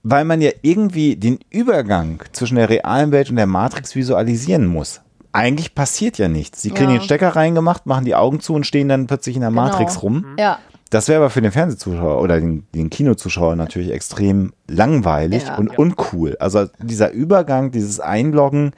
Weil 0.03 0.25
man 0.25 0.41
ja 0.41 0.51
irgendwie 0.63 1.17
den 1.17 1.39
Übergang 1.51 2.23
zwischen 2.33 2.57
der 2.57 2.69
realen 2.69 3.11
Welt 3.13 3.31
und 3.31 3.37
der 3.37 3.47
Matrix 3.47 3.95
visualisieren 3.95 4.67
muss. 4.67 5.01
Eigentlich 5.35 5.75
passiert 5.75 6.19
ja 6.19 6.29
nichts. 6.29 6.63
Sie 6.63 6.71
kriegen 6.71 6.91
Ja. 6.91 6.99
den 6.99 7.05
Stecker 7.05 7.35
reingemacht, 7.37 7.87
machen 7.87 8.05
die 8.05 8.15
Augen 8.15 8.41
zu 8.41 8.55
und 8.55 8.67
stehen 8.67 8.89
dann 8.89 9.07
plötzlich 9.07 9.35
in 9.37 9.41
der 9.43 9.51
Genau. 9.51 9.63
Matrix 9.63 10.03
rum. 10.03 10.25
Ja. 10.39 10.59
Das 10.91 11.09
wäre 11.09 11.19
aber 11.21 11.31
für 11.31 11.43
den 11.43 11.51
Fernsehzuschauer 11.51 12.21
oder 12.23 12.39
den, 12.39 12.67
den 12.75 12.89
Kinozuschauer 12.89 13.57
natürlich 13.57 13.91
extrem 13.91 14.53
langweilig 14.69 15.45
Ja. 15.47 15.57
und 15.57 15.77
uncool. 15.77 16.37
Also 16.39 16.67
dieser 16.79 17.11
Übergang, 17.11 17.73
dieses 17.73 17.99
Einloggen. 18.01 18.73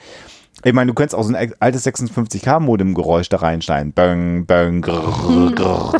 Ich 0.64 0.72
meine, 0.72 0.88
du 0.88 0.94
könntest 0.94 1.14
auch 1.14 1.22
so 1.22 1.34
ein 1.34 1.52
altes 1.60 1.84
56K-Modem-Geräusch 1.84 3.28
da 3.28 3.36
reinschneiden. 3.38 3.92
Bang, 3.92 4.46
bang, 4.46 4.80
grrr, 4.80 5.52
grrr. 5.54 5.92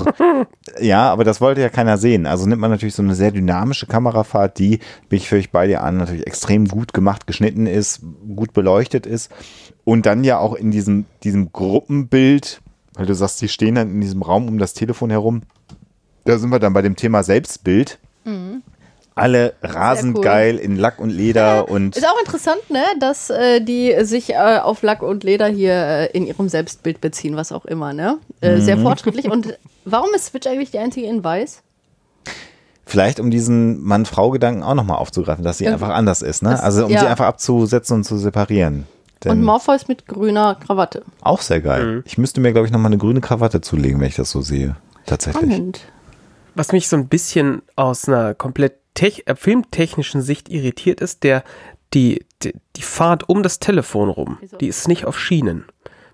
Ja, 0.80 1.10
aber 1.12 1.24
das 1.24 1.40
wollte 1.42 1.60
ja 1.60 1.68
keiner 1.68 1.98
sehen. 1.98 2.26
Also 2.26 2.46
nimmt 2.46 2.60
man 2.60 2.70
natürlich 2.70 2.94
so 2.94 3.02
eine 3.02 3.14
sehr 3.14 3.30
dynamische 3.30 3.86
Kamerafahrt, 3.86 4.58
die, 4.58 4.80
bin 5.08 5.18
ich 5.18 5.28
völlig 5.28 5.50
bei 5.52 5.66
dir 5.66 5.82
an, 5.82 5.98
natürlich 5.98 6.26
extrem 6.26 6.66
gut 6.68 6.92
gemacht, 6.94 7.26
geschnitten 7.26 7.66
ist, 7.66 8.00
gut 8.34 8.52
beleuchtet 8.54 9.06
ist. 9.06 9.30
Und 9.86 10.04
dann 10.04 10.22
ja 10.24 10.38
auch 10.38 10.54
in 10.54 10.70
diesem, 10.70 11.06
diesem 11.22 11.52
Gruppenbild, 11.52 12.60
weil 12.94 13.06
du 13.06 13.14
sagst, 13.14 13.40
die 13.40 13.48
stehen 13.48 13.76
dann 13.76 13.88
in 13.88 14.00
diesem 14.02 14.20
Raum 14.20 14.48
um 14.48 14.58
das 14.58 14.74
Telefon 14.74 15.10
herum. 15.10 15.42
Da 16.24 16.36
sind 16.38 16.50
wir 16.50 16.58
dann 16.58 16.72
bei 16.72 16.82
dem 16.82 16.96
Thema 16.96 17.22
Selbstbild. 17.22 17.98
Alle 19.14 19.54
rasend 19.62 20.18
cool. 20.18 20.24
geil 20.24 20.56
in 20.56 20.74
Lack 20.76 20.98
und 20.98 21.10
Leder 21.10 21.70
und 21.70 21.96
Ist 21.96 22.04
auch 22.06 22.18
interessant, 22.18 22.68
ne, 22.68 22.82
dass 23.00 23.30
äh, 23.30 23.60
die 23.60 23.94
sich 24.04 24.30
äh, 24.34 24.58
auf 24.60 24.82
Lack 24.82 25.02
und 25.02 25.22
Leder 25.24 25.46
hier 25.46 25.72
äh, 25.72 26.06
in 26.10 26.26
ihrem 26.26 26.48
Selbstbild 26.50 27.00
beziehen, 27.00 27.36
was 27.36 27.52
auch 27.52 27.64
immer, 27.64 27.92
ne? 27.94 28.18
Äh, 28.42 28.56
Mhm. 28.56 28.60
Sehr 28.62 28.78
fortschrittlich. 28.78 29.30
Und 29.30 29.56
warum 29.84 30.08
ist 30.14 30.26
Switch 30.26 30.46
eigentlich 30.48 30.72
die 30.72 30.78
einzige 30.80 31.06
in 31.06 31.22
weiß? 31.24 31.62
vielleicht 32.88 33.18
um 33.18 33.30
diesen 33.32 33.82
Mann-Frau-Gedanken 33.82 34.62
auch 34.62 34.74
nochmal 34.74 34.98
aufzugreifen, 34.98 35.42
dass 35.44 35.58
sie 35.58 35.64
Ja. 35.64 35.72
einfach 35.72 35.88
anders 35.88 36.22
ist, 36.22 36.42
ne? 36.42 36.50
Das- 36.50 36.60
also 36.60 36.84
um 36.86 36.90
ja. 36.92 37.00
sie 37.00 37.06
einfach 37.06 37.26
abzusetzen 37.26 37.96
und 37.96 38.04
zu 38.04 38.16
separieren. 38.16 38.86
Und 39.24 39.30
Denn 39.30 39.42
Morpheus 39.42 39.88
mit 39.88 40.06
grüner 40.06 40.54
Krawatte. 40.56 41.02
auch 41.22 41.40
sehr 41.40 41.60
geil. 41.60 42.02
Ich 42.06 42.18
müsste 42.18 42.40
mir, 42.40 42.52
glaube 42.52 42.66
ich, 42.66 42.72
nochmal 42.72 42.90
eine 42.90 42.98
grüne 42.98 43.20
Krawatte 43.20 43.60
zulegen, 43.60 44.00
wenn 44.00 44.08
ich 44.08 44.14
das 44.16 44.30
so 44.30 44.42
sehe. 44.42 44.76
Tatsächlich. 45.06 45.52
Spannend. 45.52 45.80
Was 46.54 46.72
mich 46.72 46.88
so 46.88 46.96
ein 46.96 47.08
bisschen 47.08 47.62
aus 47.76 48.08
einer 48.08 48.34
komplett 48.34 48.74
tech 48.94 49.22
äh, 49.26 49.34
filmtechnischen 49.34 50.22
Sicht 50.22 50.48
irritiert 50.48 51.00
ist, 51.00 51.22
der, 51.22 51.44
die, 51.94 52.24
die, 52.42 52.54
die 52.76 52.82
Fahrt 52.82 53.28
um 53.28 53.42
das 53.42 53.58
Telefon 53.58 54.08
rum, 54.10 54.38
die 54.60 54.68
ist 54.68 54.88
nicht 54.88 55.04
auf 55.04 55.18
Schienen. 55.18 55.64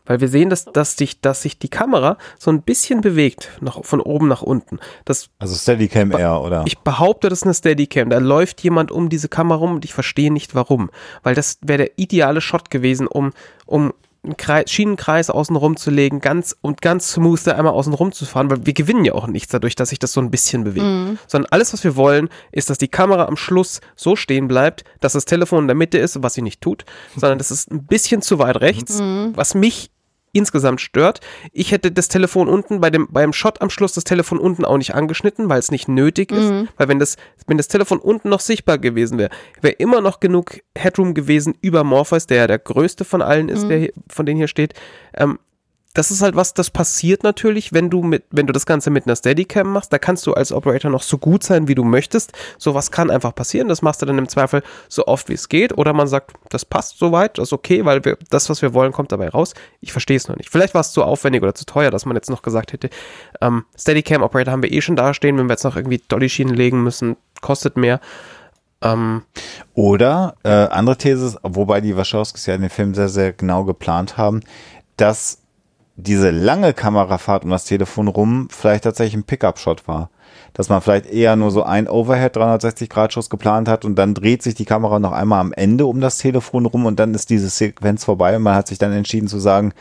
Weil 0.04 0.20
wir 0.20 0.28
sehen, 0.28 0.50
dass, 0.50 0.64
dass, 0.64 0.96
sich, 0.96 1.20
dass 1.20 1.42
sich 1.42 1.58
die 1.58 1.68
Kamera 1.68 2.18
so 2.38 2.50
ein 2.50 2.62
bisschen 2.62 3.00
bewegt, 3.00 3.50
nach, 3.60 3.84
von 3.84 4.00
oben 4.00 4.28
nach 4.28 4.42
unten. 4.42 4.78
Das, 5.04 5.28
Also 5.38 5.54
Steadicam 5.54 6.12
eher, 6.12 6.40
oder? 6.40 6.64
ich 6.66 6.78
behaupte, 6.78 7.28
das 7.28 7.40
ist 7.40 7.44
eine 7.44 7.54
Steadicam. 7.54 8.10
Da 8.10 8.18
läuft 8.18 8.62
jemand 8.62 8.90
um 8.90 9.08
diese 9.08 9.28
Kamera 9.28 9.58
rum 9.58 9.74
und 9.74 9.84
ich 9.84 9.94
verstehe 9.94 10.32
nicht 10.32 10.54
warum. 10.54 10.90
Weil 11.22 11.34
das 11.34 11.58
wäre 11.62 11.78
der 11.78 11.98
ideale 11.98 12.40
Shot 12.40 12.70
gewesen, 12.70 13.06
um, 13.06 13.32
um 13.66 13.92
einen 14.24 14.36
Kreis, 14.36 14.70
Schienenkreis 14.70 15.30
außen 15.30 15.56
rum 15.56 15.76
zu 15.76 15.90
legen, 15.90 16.20
ganz 16.20 16.56
und 16.60 16.80
ganz 16.80 17.12
smooth 17.12 17.44
da 17.44 17.52
einmal 17.52 17.72
außen 17.72 17.92
rum 17.92 18.12
zu 18.12 18.24
fahren, 18.24 18.50
weil 18.50 18.64
wir 18.64 18.72
gewinnen 18.72 19.04
ja 19.04 19.14
auch 19.14 19.26
nichts 19.26 19.50
dadurch, 19.50 19.74
dass 19.74 19.88
sich 19.88 19.98
das 19.98 20.12
so 20.12 20.20
ein 20.20 20.30
bisschen 20.30 20.62
bewegt. 20.64 21.18
Sondern 21.26 21.50
alles, 21.50 21.72
was 21.72 21.82
wir 21.82 21.96
wollen, 21.96 22.28
ist, 22.52 22.70
dass 22.70 22.78
die 22.78 22.88
Kamera 22.88 23.26
am 23.26 23.36
Schluss 23.36 23.80
so 23.96 24.14
stehen 24.14 24.46
bleibt, 24.46 24.84
dass 25.00 25.14
das 25.14 25.24
Telefon 25.24 25.64
in 25.64 25.68
der 25.68 25.74
Mitte 25.74 25.98
ist, 25.98 26.22
was 26.22 26.34
sie 26.34 26.42
nicht 26.42 26.60
tut, 26.60 26.84
sondern 27.16 27.38
das 27.38 27.50
ist 27.50 27.70
ein 27.72 27.84
bisschen 27.84 28.22
zu 28.22 28.38
weit 28.38 28.60
rechts, 28.60 29.00
was 29.34 29.54
mich 29.54 29.90
insgesamt 30.32 30.80
stört. 30.80 31.20
Ich 31.52 31.72
hätte 31.72 31.92
das 31.92 32.08
Telefon 32.08 32.48
unten 32.48 32.80
bei 32.80 32.90
dem 32.90 33.08
beim 33.10 33.32
Shot 33.32 33.60
am 33.60 33.70
Schluss 33.70 33.92
das 33.92 34.04
Telefon 34.04 34.38
unten 34.38 34.64
auch 34.64 34.78
nicht 34.78 34.94
angeschnitten, 34.94 35.48
weil 35.48 35.58
es 35.58 35.70
nicht 35.70 35.88
nötig 35.88 36.32
ist, 36.32 36.50
weil 36.76 36.88
wenn 36.88 36.98
das 36.98 37.16
wenn 37.46 37.56
das 37.56 37.68
Telefon 37.68 37.98
unten 37.98 38.28
noch 38.28 38.40
sichtbar 38.40 38.78
gewesen 38.78 39.18
wäre, 39.18 39.30
wäre 39.60 39.74
immer 39.74 40.00
noch 40.00 40.20
genug 40.20 40.60
Headroom 40.76 41.14
gewesen 41.14 41.54
über 41.60 41.84
Morpheus, 41.84 42.26
der 42.26 42.38
ja 42.38 42.46
der 42.46 42.58
größte 42.58 43.04
von 43.04 43.22
allen 43.22 43.48
ist, 43.48 43.68
der 43.68 43.78
hier, 43.78 43.92
von 44.08 44.26
denen 44.26 44.38
hier 44.38 44.48
steht. 44.48 44.74
Ähm, 45.14 45.38
das 45.94 46.10
ist 46.10 46.22
halt 46.22 46.36
was, 46.36 46.54
das 46.54 46.70
passiert 46.70 47.22
natürlich, 47.22 47.72
wenn 47.72 47.90
du 47.90 48.02
mit, 48.02 48.24
wenn 48.30 48.46
du 48.46 48.52
das 48.52 48.64
Ganze 48.64 48.90
mit 48.90 49.06
einer 49.06 49.16
Steadicam 49.16 49.70
machst. 49.70 49.92
Da 49.92 49.98
kannst 49.98 50.26
du 50.26 50.32
als 50.32 50.50
Operator 50.50 50.90
noch 50.90 51.02
so 51.02 51.18
gut 51.18 51.44
sein, 51.44 51.68
wie 51.68 51.74
du 51.74 51.84
möchtest. 51.84 52.32
Sowas 52.56 52.90
kann 52.90 53.10
einfach 53.10 53.34
passieren. 53.34 53.68
Das 53.68 53.82
machst 53.82 54.00
du 54.00 54.06
dann 54.06 54.16
im 54.16 54.28
Zweifel 54.28 54.62
so 54.88 55.06
oft, 55.06 55.28
wie 55.28 55.34
es 55.34 55.48
geht. 55.48 55.76
Oder 55.76 55.92
man 55.92 56.08
sagt, 56.08 56.32
das 56.48 56.64
passt 56.64 56.98
soweit, 56.98 57.36
das 57.36 57.48
ist 57.48 57.52
okay, 57.52 57.84
weil 57.84 58.04
wir, 58.04 58.16
das, 58.30 58.48
was 58.48 58.62
wir 58.62 58.72
wollen, 58.72 58.92
kommt 58.92 59.12
dabei 59.12 59.28
raus. 59.28 59.52
Ich 59.80 59.92
verstehe 59.92 60.16
es 60.16 60.28
noch 60.28 60.36
nicht. 60.36 60.50
Vielleicht 60.50 60.72
war 60.72 60.80
es 60.80 60.92
zu 60.92 61.04
aufwendig 61.04 61.42
oder 61.42 61.54
zu 61.54 61.66
teuer, 61.66 61.90
dass 61.90 62.06
man 62.06 62.16
jetzt 62.16 62.30
noch 62.30 62.42
gesagt 62.42 62.72
hätte, 62.72 62.88
ähm, 63.42 63.64
Steadicam 63.76 64.22
Operator 64.22 64.52
haben 64.52 64.62
wir 64.62 64.72
eh 64.72 64.80
schon 64.80 64.96
dastehen. 64.96 65.36
Wenn 65.36 65.46
wir 65.46 65.54
jetzt 65.54 65.64
noch 65.64 65.76
irgendwie 65.76 66.02
Dolly-Schienen 66.08 66.54
legen 66.54 66.82
müssen, 66.82 67.16
kostet 67.42 67.76
mehr. 67.76 68.00
Ähm, 68.80 69.22
Oder 69.74 70.36
äh, 70.42 70.48
andere 70.48 70.96
These, 70.96 71.38
wobei 71.42 71.82
die 71.82 71.96
Wachowskis 71.96 72.46
ja 72.46 72.56
dem 72.56 72.70
Film 72.70 72.94
sehr, 72.94 73.08
sehr 73.08 73.32
genau 73.32 73.64
geplant 73.64 74.16
haben, 74.16 74.40
dass 74.96 75.41
diese 75.96 76.30
lange 76.30 76.72
Kamerafahrt 76.72 77.44
um 77.44 77.50
das 77.50 77.64
Telefon 77.64 78.08
rum 78.08 78.48
vielleicht 78.50 78.84
tatsächlich 78.84 79.14
ein 79.14 79.24
Pickup-Shot 79.24 79.86
war. 79.86 80.10
Dass 80.54 80.68
man 80.68 80.80
vielleicht 80.80 81.06
eher 81.06 81.36
nur 81.36 81.50
so 81.50 81.62
ein 81.62 81.88
Overhead 81.88 82.36
360-Grad-Schuss 82.36 83.30
geplant 83.30 83.68
hat 83.68 83.84
und 83.84 83.96
dann 83.96 84.14
dreht 84.14 84.42
sich 84.42 84.54
die 84.54 84.64
Kamera 84.64 84.98
noch 84.98 85.12
einmal 85.12 85.40
am 85.40 85.52
Ende 85.52 85.86
um 85.86 86.00
das 86.00 86.18
Telefon 86.18 86.66
rum 86.66 86.86
und 86.86 86.98
dann 86.98 87.14
ist 87.14 87.30
diese 87.30 87.48
Sequenz 87.48 88.04
vorbei 88.04 88.36
und 88.36 88.42
man 88.42 88.54
hat 88.54 88.68
sich 88.68 88.78
dann 88.78 88.92
entschieden 88.92 89.28
zu 89.28 89.38
sagen, 89.38 89.72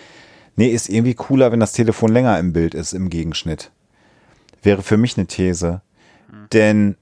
nee, 0.55 0.67
ist 0.67 0.89
irgendwie 0.89 1.13
cooler, 1.13 1.51
wenn 1.51 1.59
das 1.59 1.73
Telefon 1.73 2.11
länger 2.11 2.37
im 2.39 2.53
Bild 2.53 2.73
ist 2.73 2.93
im 2.93 3.09
Gegenschnitt. 3.09 3.71
Wäre 4.61 4.83
für 4.83 4.97
mich 4.97 5.17
eine 5.17 5.27
These. 5.27 5.81
Denn 6.53 6.95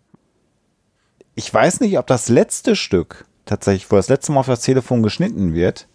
ich 1.35 1.51
weiß 1.53 1.79
nicht, 1.79 1.97
ob 1.97 2.07
das 2.07 2.29
letzte 2.29 2.75
Stück 2.75 3.25
tatsächlich, 3.45 3.91
wo 3.91 3.95
das 3.95 4.09
letzte 4.09 4.31
Mal 4.31 4.41
auf 4.41 4.47
das 4.47 4.61
Telefon 4.61 5.03
geschnitten 5.03 5.53
wird, 5.53 5.87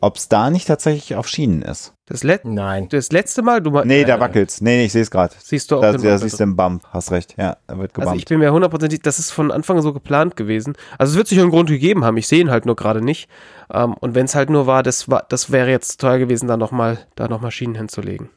ob 0.00 0.16
es 0.16 0.28
da 0.28 0.50
nicht 0.50 0.66
tatsächlich 0.68 1.16
auf 1.16 1.26
Schienen 1.28 1.62
ist. 1.62 1.94
das, 2.06 2.22
Let 2.22 2.44
Nein. 2.44 2.88
das 2.88 3.10
letzte 3.12 3.42
Mal, 3.42 3.60
du 3.60 3.70
Nee, 3.84 4.04
da 4.04 4.16
äh, 4.16 4.20
wackelt's. 4.20 4.60
Nee, 4.60 4.76
nee, 4.78 4.84
ich 4.86 4.92
sehe 4.92 5.02
es 5.02 5.10
gerade. 5.10 5.34
Siehst 5.42 5.70
du 5.70 5.76
auch 5.76 5.80
Da, 5.82 5.92
den 5.92 6.02
da 6.02 6.08
Bump 6.10 6.22
siehst 6.22 6.34
du 6.40 6.44
den 6.44 6.56
Bump, 6.56 6.84
hast 6.92 7.10
recht. 7.10 7.34
Ja, 7.36 7.56
da 7.66 7.78
wird 7.78 7.92
Also 7.98 8.10
ich 8.12 8.24
gebumpt. 8.24 8.28
bin 8.28 8.38
mir 8.38 8.52
hundertprozentig, 8.52 9.02
das 9.02 9.18
ist 9.18 9.30
von 9.30 9.50
Anfang 9.50 9.80
so 9.82 9.92
geplant 9.92 10.36
gewesen. 10.36 10.74
Also 10.98 11.12
es 11.12 11.16
wird 11.16 11.28
sich 11.28 11.40
einen 11.40 11.50
Grund 11.50 11.68
gegeben 11.68 12.04
haben, 12.04 12.16
ich 12.16 12.28
sehe 12.28 12.40
ihn 12.40 12.50
halt 12.50 12.66
nur 12.66 12.76
gerade 12.76 13.02
nicht. 13.02 13.28
Ähm, 13.72 13.94
und 13.94 14.14
wenn 14.14 14.26
es 14.26 14.34
halt 14.34 14.50
nur 14.50 14.66
war, 14.66 14.82
das 14.82 15.08
war, 15.10 15.24
das 15.28 15.50
wäre 15.50 15.70
jetzt 15.70 16.00
teuer 16.00 16.18
gewesen, 16.18 16.48
da 16.48 16.56
nochmal, 16.56 16.98
da 17.16 17.28
noch 17.28 17.40
Maschinen 17.40 17.74
hinzulegen. 17.74 18.30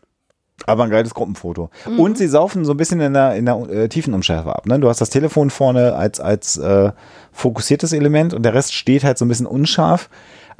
Aber 0.68 0.84
ein 0.84 0.92
geiles 0.92 1.16
Gruppenfoto. 1.16 1.72
Mhm. 1.90 2.00
Und 2.00 2.18
sie 2.20 2.28
saufen 2.28 2.66
so 2.66 2.74
ein 2.74 2.78
bisschen 2.78 3.02
in 3.02 3.14
der, 3.14 3.34
in 3.36 3.46
der 3.46 3.56
äh, 3.70 3.90
Tiefenumschärfe 3.90 4.56
ab. 4.56 4.68
Ne? 4.68 4.80
Du 4.80 4.90
hast 4.90 5.02
das 5.02 5.10
Telefon 5.10 5.50
vorne 5.50 5.96
als, 5.96 6.20
als 6.20 6.58
äh, 6.58 6.92
fokussiertes 7.32 7.94
Element 7.94 8.34
und 8.36 8.44
der 8.44 8.54
Rest 8.54 8.74
steht 8.76 9.04
halt 9.04 9.18
so 9.18 9.26
ein 9.26 9.28
bisschen 9.28 9.48
unscharf. 9.48 10.08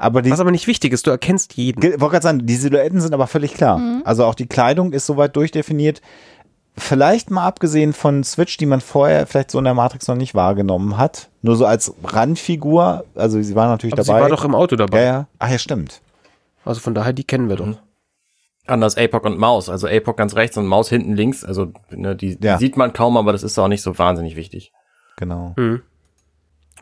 Aber 0.02 0.20
die, 0.22 0.30
Was 0.30 0.40
aber 0.40 0.50
nicht 0.50 0.66
wichtig 0.66 0.92
ist, 0.92 1.06
du 1.06 1.10
erkennst 1.10 1.54
jeden. 1.54 1.80
Ge- 1.80 2.00
wollte 2.00 2.12
gerade 2.14 2.22
sagen, 2.24 2.46
die 2.46 2.56
Silhouetten 2.56 3.00
sind 3.00 3.14
aber 3.14 3.26
völlig 3.26 3.54
klar. 3.54 3.78
Mhm. 3.78 4.02
Also 4.04 4.24
auch 4.24 4.34
die 4.34 4.46
Kleidung 4.46 4.92
ist 4.92 5.06
soweit 5.06 5.36
durchdefiniert. 5.36 6.02
Vielleicht 6.76 7.30
mal 7.30 7.46
abgesehen 7.46 7.92
von 7.92 8.24
Switch, 8.24 8.56
die 8.56 8.64
man 8.66 8.80
vorher 8.80 9.26
vielleicht 9.26 9.50
so 9.50 9.58
in 9.58 9.64
der 9.64 9.74
Matrix 9.74 10.08
noch 10.08 10.14
nicht 10.16 10.34
wahrgenommen 10.34 10.96
hat. 10.96 11.28
Nur 11.42 11.54
so 11.56 11.66
als 11.66 11.94
Randfigur. 12.02 13.04
Also 13.14 13.40
sie 13.42 13.54
war 13.54 13.68
natürlich 13.68 13.92
Aber 13.92 14.02
sie 14.04 14.08
dabei. 14.08 14.22
war 14.22 14.28
doch 14.30 14.44
im 14.44 14.54
Auto 14.54 14.74
dabei. 14.76 15.00
ja, 15.02 15.04
ja. 15.04 15.26
Ach 15.38 15.50
ja, 15.50 15.58
stimmt. 15.58 16.00
Also 16.64 16.80
von 16.80 16.94
daher, 16.94 17.12
die 17.12 17.24
kennen 17.24 17.48
wir 17.48 17.56
doch. 17.56 17.76
Anders 18.66 18.96
APOC 18.96 19.24
und 19.26 19.38
Maus. 19.38 19.68
Also 19.68 19.86
APOC 19.86 20.16
ganz 20.16 20.34
rechts 20.34 20.56
und 20.56 20.66
Maus 20.66 20.88
hinten 20.88 21.14
links. 21.14 21.44
Also 21.44 21.72
ne, 21.90 22.16
die, 22.16 22.38
die 22.40 22.46
Ja. 22.46 22.58
sieht 22.58 22.76
man 22.76 22.92
kaum, 22.92 23.16
aber 23.16 23.32
das 23.32 23.42
ist 23.42 23.58
auch 23.58 23.68
nicht 23.68 23.82
so 23.82 23.98
wahnsinnig 23.98 24.34
wichtig. 24.36 24.72
Genau. 25.16 25.54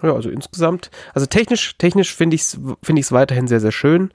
Ja, 0.02 0.14
also 0.14 0.30
insgesamt, 0.30 0.90
also 1.14 1.26
technisch, 1.26 1.76
technisch 1.78 2.14
finde 2.14 2.36
ich 2.36 2.42
es 2.42 2.58
finde 2.82 3.00
ich's 3.00 3.12
weiterhin 3.12 3.48
sehr, 3.48 3.60
sehr 3.60 3.72
schön. 3.72 4.10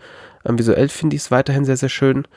Ähm, 0.45 0.57
visuell 0.57 0.89
finde 0.89 1.15
ich 1.15 1.23
es 1.23 1.31
weiterhin 1.31 1.65
sehr, 1.65 1.77
sehr 1.77 1.89
schön. 1.89 2.27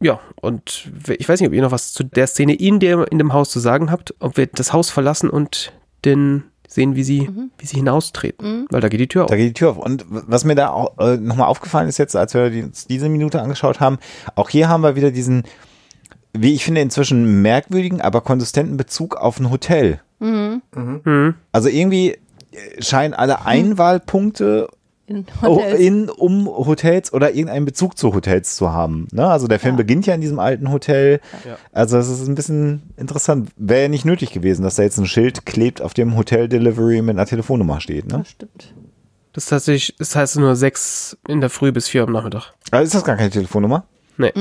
Ja, 0.00 0.20
und 0.40 0.90
ich 1.08 1.28
weiß 1.28 1.40
nicht, 1.40 1.48
ob 1.48 1.54
ihr 1.54 1.62
noch 1.62 1.70
was 1.70 1.92
zu 1.92 2.04
der 2.04 2.26
Szene 2.26 2.54
in 2.54 2.80
dem, 2.80 3.04
in 3.04 3.18
dem 3.18 3.32
Haus 3.32 3.50
zu 3.50 3.60
sagen 3.60 3.90
habt, 3.90 4.14
ob 4.18 4.36
wir 4.36 4.46
das 4.46 4.72
Haus 4.72 4.90
verlassen 4.90 5.30
und 5.30 5.72
den 6.04 6.44
sehen, 6.66 6.96
wie 6.96 7.04
sie, 7.04 7.30
wie 7.58 7.66
sie 7.66 7.76
hinaustreten. 7.76 8.66
Weil 8.70 8.80
da 8.80 8.88
geht 8.88 9.00
die 9.00 9.06
Tür 9.06 9.24
auf. 9.24 9.30
Da 9.30 9.36
geht 9.36 9.50
die 9.50 9.54
Tür 9.54 9.70
auf. 9.70 9.78
Und 9.78 10.04
was 10.08 10.44
mir 10.44 10.56
da 10.56 10.70
auch 10.70 10.98
äh, 10.98 11.16
nochmal 11.16 11.46
aufgefallen 11.46 11.88
ist 11.88 11.98
jetzt, 11.98 12.16
als 12.16 12.34
wir 12.34 12.46
uns 12.64 12.86
diese 12.86 13.08
Minute 13.08 13.40
angeschaut 13.40 13.80
haben, 13.80 13.98
auch 14.34 14.50
hier 14.50 14.68
haben 14.68 14.82
wir 14.82 14.96
wieder 14.96 15.10
diesen, 15.10 15.44
wie 16.32 16.54
ich 16.54 16.64
finde, 16.64 16.80
inzwischen 16.80 17.42
merkwürdigen, 17.42 18.00
aber 18.00 18.20
konsistenten 18.20 18.76
Bezug 18.76 19.16
auf 19.16 19.38
ein 19.38 19.50
Hotel. 19.50 20.00
Also 21.52 21.68
irgendwie 21.68 22.18
scheinen 22.78 23.14
alle 23.14 23.44
Einwahlpunkte 23.46 24.68
In 25.06 25.26
oh, 25.42 25.56
Hotels. 25.56 25.80
in, 25.80 26.08
um 26.10 26.46
Hotels 26.46 27.12
oder 27.12 27.30
irgendeinen 27.34 27.66
Bezug 27.66 27.98
zu 27.98 28.14
Hotels 28.14 28.56
zu 28.56 28.72
haben. 28.72 29.06
Ne? 29.12 29.26
Also 29.26 29.48
der 29.48 29.60
Film 29.60 29.74
Ja. 29.74 29.78
beginnt 29.78 30.06
ja 30.06 30.14
in 30.14 30.20
diesem 30.22 30.38
alten 30.38 30.72
Hotel. 30.72 31.20
Ja. 31.44 31.56
Also 31.72 31.98
es 31.98 32.08
ist 32.08 32.26
ein 32.26 32.34
bisschen 32.34 32.94
interessant. 32.96 33.50
Wäre 33.56 33.82
ja 33.82 33.88
nicht 33.88 34.04
nötig 34.06 34.32
gewesen, 34.32 34.62
dass 34.62 34.76
da 34.76 34.82
jetzt 34.82 34.96
ein 34.98 35.06
Schild 35.06 35.44
klebt, 35.44 35.82
auf 35.82 35.92
dem 35.94 36.16
Hotel 36.16 36.48
Delivery 36.48 37.02
mit 37.02 37.16
einer 37.16 37.26
Telefonnummer 37.26 37.80
steht. 37.80 38.06
Ne? 38.06 38.18
Das 38.18 38.28
stimmt. 38.30 38.74
Das, 39.34 39.50
heißt, 39.52 39.68
ich, 39.68 39.94
das 39.98 40.14
heißt 40.16 40.36
nur 40.36 40.56
sechs 40.56 41.16
in 41.28 41.40
der 41.40 41.50
Früh 41.50 41.72
bis 41.72 41.88
vier 41.88 42.04
am 42.04 42.12
Nachmittag. 42.12 42.52
Also 42.70 42.84
ist 42.84 42.94
das 42.94 43.04
gar 43.04 43.16
keine 43.16 43.30
Telefonnummer? 43.30 43.84
Nee. 44.16 44.32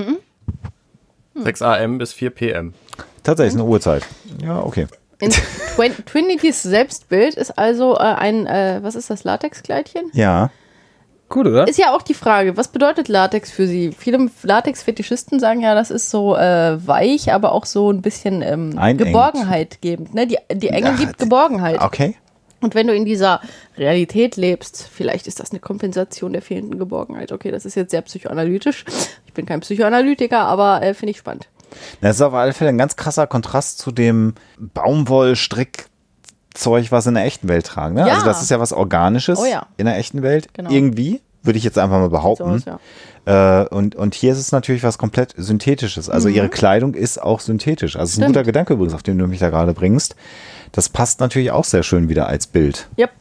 6 1.35 1.61
AM 1.63 1.97
bis 1.97 2.13
4 2.13 2.29
PM. 2.29 2.73
Tatsächlich 3.23 3.55
eine 3.59 3.63
Uhrzeit. 3.67 4.05
Ja, 4.41 4.59
okay. 4.61 4.85
In 5.19 5.31
Twin 5.31 5.93
Trinitys 6.05 6.63
Selbstbild 6.63 7.35
ist 7.35 7.57
also 7.57 7.95
äh, 7.95 7.99
ein, 7.99 8.45
äh, 8.45 8.79
was 8.81 8.95
ist 8.95 9.09
das, 9.09 9.23
Latexkleidchen? 9.23 10.11
Ja. 10.13 10.49
Gut, 11.29 11.47
oder? 11.47 11.67
Ist 11.67 11.79
ja 11.79 11.95
auch 11.95 12.03
die 12.03 12.13
Frage, 12.13 12.57
was 12.57 12.67
bedeutet 12.67 13.07
Latex 13.07 13.49
für 13.49 13.65
Sie? 13.65 13.91
Viele 13.97 14.29
Latex-Fetischisten 14.43 15.39
sagen 15.39 15.61
ja, 15.61 15.73
das 15.73 15.89
ist 15.89 16.11
so 16.11 16.35
äh, 16.35 16.85
weich, 16.85 17.33
aber 17.33 17.53
auch 17.53 17.65
so 17.65 17.91
ein 17.91 18.01
bisschen 18.03 18.43
ähm, 18.43 18.77
Einengt. 18.77 19.07
Geborgenheit 19.07 19.81
gebend. 19.81 20.13
Ne? 20.13 20.27
Die, 20.27 20.37
die 20.51 20.69
Enge 20.69 20.89
Ja, 20.89 20.95
gibt 20.95 21.17
Geborgenheit. 21.17 21.81
Okay. 21.81 22.15
Und 22.61 22.75
wenn 22.75 22.87
du 22.87 22.93
in 22.93 23.03
dieser 23.03 23.41
Realität 23.77 24.37
lebst, 24.37 24.87
vielleicht 24.89 25.27
ist 25.27 25.39
das 25.39 25.51
eine 25.51 25.59
Kompensation 25.59 26.33
der 26.33 26.41
fehlenden 26.41 26.79
Geborgenheit. 26.79 27.31
Okay, 27.31 27.51
das 27.51 27.65
ist 27.65 27.75
jetzt 27.75 27.91
sehr 27.91 28.03
psychoanalytisch. 28.03 28.85
Ich 29.25 29.33
bin 29.33 29.45
kein 29.45 29.59
Psychoanalytiker, 29.59 30.39
aber 30.39 30.81
äh, 30.81 30.93
finde 30.93 31.11
ich 31.11 31.17
spannend. 31.17 31.49
Das 32.01 32.15
ist 32.17 32.21
auf 32.21 32.33
alle 32.33 32.53
Fälle 32.53 32.69
ein 32.69 32.77
ganz 32.77 32.95
krasser 32.95 33.27
Kontrast 33.27 33.79
zu 33.79 33.91
dem 33.91 34.33
Baumwollstrickzeug, 34.59 35.87
was 36.91 37.07
in 37.07 37.13
der 37.15 37.25
echten 37.25 37.47
Welt 37.47 37.65
tragen. 37.65 37.95
Ne? 37.95 38.07
Ja. 38.07 38.13
Also 38.15 38.25
das 38.25 38.41
ist 38.41 38.49
ja 38.51 38.59
was 38.59 38.73
Organisches 38.73 39.39
Oh 39.39 39.45
ja. 39.45 39.67
in 39.77 39.85
der 39.85 39.97
echten 39.97 40.21
Welt. 40.21 40.47
Genau. 40.53 40.69
Irgendwie, 40.71 41.21
würde 41.41 41.57
ich 41.57 41.63
jetzt 41.63 41.77
einfach 41.77 41.97
mal 41.97 42.05
So 42.05 42.09
behaupten. 42.11 42.63
ja. 42.65 42.79
Äh, 43.25 43.67
und, 43.69 43.95
und 43.95 44.15
hier 44.15 44.33
ist 44.33 44.39
es 44.39 44.51
natürlich 44.51 44.83
was 44.83 44.97
komplett 44.97 45.33
Synthetisches. 45.37 46.09
Also 46.09 46.27
ihre 46.29 46.49
Kleidung 46.49 46.93
ist 46.93 47.21
auch 47.21 47.39
synthetisch. 47.39 47.95
Also 47.95 48.03
es 48.05 48.11
ist 48.13 48.17
ein 48.17 48.21
Mhm. 48.21 48.23
Stimmt. 48.25 48.35
guter 48.35 48.43
Gedanke 48.45 48.73
übrigens, 48.73 48.93
auf 48.93 49.03
den 49.03 49.17
du 49.17 49.27
mich 49.27 49.39
da 49.39 49.49
gerade 49.49 49.73
bringst. 49.73 50.15
Das 50.71 50.89
passt 50.89 51.19
natürlich 51.19 51.51
auch 51.51 51.63
sehr 51.65 51.83
schön 51.83 52.09
wieder 52.09 52.27
als 52.27 52.47
Bild. 52.47 52.87
Yep. 52.97 53.11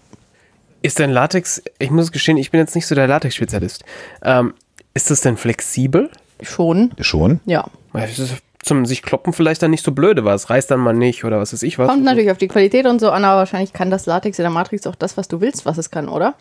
Ist 0.83 0.99
denn 0.99 1.11
Latex, 1.11 1.63
ich 1.79 1.91
muss 1.93 2.11
gestehen, 2.11 2.37
ich 2.37 2.51
bin 2.51 2.59
jetzt 2.59 2.75
nicht 2.75 2.87
so 2.89 2.95
der 2.97 3.07
Latex-Spezialist. 3.07 3.85
Ähm, 4.23 4.55
ist 4.95 5.11
das 5.13 5.21
denn 5.21 5.37
flexibel? 5.37 6.11
Schon, 6.43 6.93
Schon. 6.99 7.41
ja. 7.45 7.67
Weil 7.93 8.05
es 8.05 8.19
ist 8.19 8.35
Zum 8.63 8.87
sich 8.87 9.03
kloppen 9.03 9.33
vielleicht 9.33 9.63
dann 9.63 9.71
nicht 9.73 9.85
so 9.85 9.93
blöde 9.93 10.25
war. 10.25 10.35
Es 10.35 10.49
reißt 10.49 10.71
dann 10.71 10.81
mal 10.81 10.93
nicht 10.95 11.25
oder 11.25 11.39
was 11.41 11.53
weiß 11.53 11.63
ich 11.65 11.79
was. 11.79 11.89
Kommt 11.89 12.05
natürlich 12.05 12.31
auf 12.31 12.39
die 12.39 12.49
Qualität 12.49 12.87
und 12.87 13.01
so 13.01 13.11
an, 13.11 13.25
aber 13.25 13.39
wahrscheinlich 13.41 13.73
kann 13.73 13.91
das 13.91 14.07
Latex 14.07 14.39
in 14.39 14.45
der 14.45 14.51
Matrix 14.53 14.87
auch 14.87 14.95
das, 14.95 15.17
was 15.17 15.27
du 15.29 15.41
willst, 15.41 15.67
was 15.67 15.79
es 15.79 15.91
kann, 15.91 16.09
oder? 16.09 16.35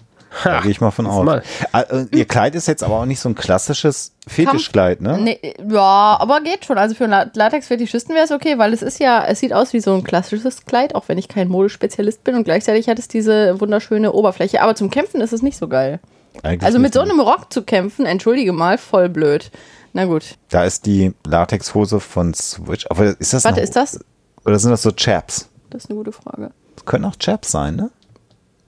Da 0.45 0.61
gehe 0.61 0.71
ich 0.71 0.79
mal 0.79 0.91
von 0.91 1.07
aus. 1.07 1.25
mal. 1.25 1.43
Ah, 1.73 1.81
äh, 1.81 2.05
Ihr 2.15 2.23
Kleid 2.25 2.55
ist 2.55 2.65
jetzt 2.67 2.83
aber 2.83 2.99
auch 3.01 3.05
nicht 3.05 3.19
so 3.19 3.27
ein 3.27 3.35
klassisches 3.35 4.13
Fetischkleid, 4.27 5.01
ne? 5.01 5.17
Nee, 5.19 5.39
ja, 5.69 6.15
aber 6.21 6.39
geht 6.39 6.63
schon. 6.63 6.77
Also 6.77 6.95
für 6.95 7.03
einen 7.03 7.11
La- 7.11 7.29
Latex-Fetischisten 7.33 8.15
wäre 8.15 8.23
es 8.23 8.31
okay, 8.31 8.57
weil 8.57 8.71
es 8.71 8.81
ist 8.81 8.99
ja, 9.01 9.25
es 9.25 9.39
sieht 9.41 9.51
aus 9.51 9.73
wie 9.73 9.81
so 9.81 9.93
ein 9.93 10.03
klassisches 10.05 10.65
Kleid, 10.65 10.95
auch 10.95 11.09
wenn 11.09 11.17
ich 11.17 11.27
kein 11.27 11.49
Modespezialist 11.49 12.23
bin 12.23 12.35
und 12.35 12.45
gleichzeitig 12.45 12.87
hat 12.87 12.97
es 12.97 13.09
diese 13.09 13.59
wunderschöne 13.59 14.13
Oberfläche. 14.13 14.61
Aber 14.61 14.73
zum 14.75 14.89
Kämpfen 14.89 15.19
ist 15.19 15.33
es 15.33 15.41
nicht 15.41 15.57
so 15.57 15.67
geil. 15.67 15.99
Eigentlich 16.43 16.63
Also 16.63 16.79
mit 16.79 16.93
so 16.93 17.01
einem 17.01 17.19
Rock 17.19 17.51
zu 17.51 17.63
kämpfen, 17.63 18.05
entschuldige 18.05 18.53
mal, 18.53 18.77
voll 18.77 19.09
blöd. 19.09 19.51
Na 19.93 20.05
gut. 20.05 20.37
Da 20.49 20.63
ist 20.63 20.85
die 20.85 21.13
Latexhose 21.25 21.99
von 21.99 22.33
Switch. 22.33 22.85
Aber 22.89 23.05
ist 23.19 23.33
das 23.33 23.43
Warte, 23.43 23.57
noch, 23.59 23.63
ist 23.63 23.75
das? 23.75 23.99
Oder 24.45 24.57
sind 24.59 24.71
das 24.71 24.81
so 24.81 24.91
Chaps? 24.91 25.49
Das 25.69 25.83
ist 25.83 25.89
eine 25.89 25.97
gute 25.97 26.11
Frage. 26.11 26.51
Das 26.75 26.85
können 26.85 27.05
auch 27.05 27.15
Chaps 27.17 27.51
sein, 27.51 27.75
ne? 27.75 27.91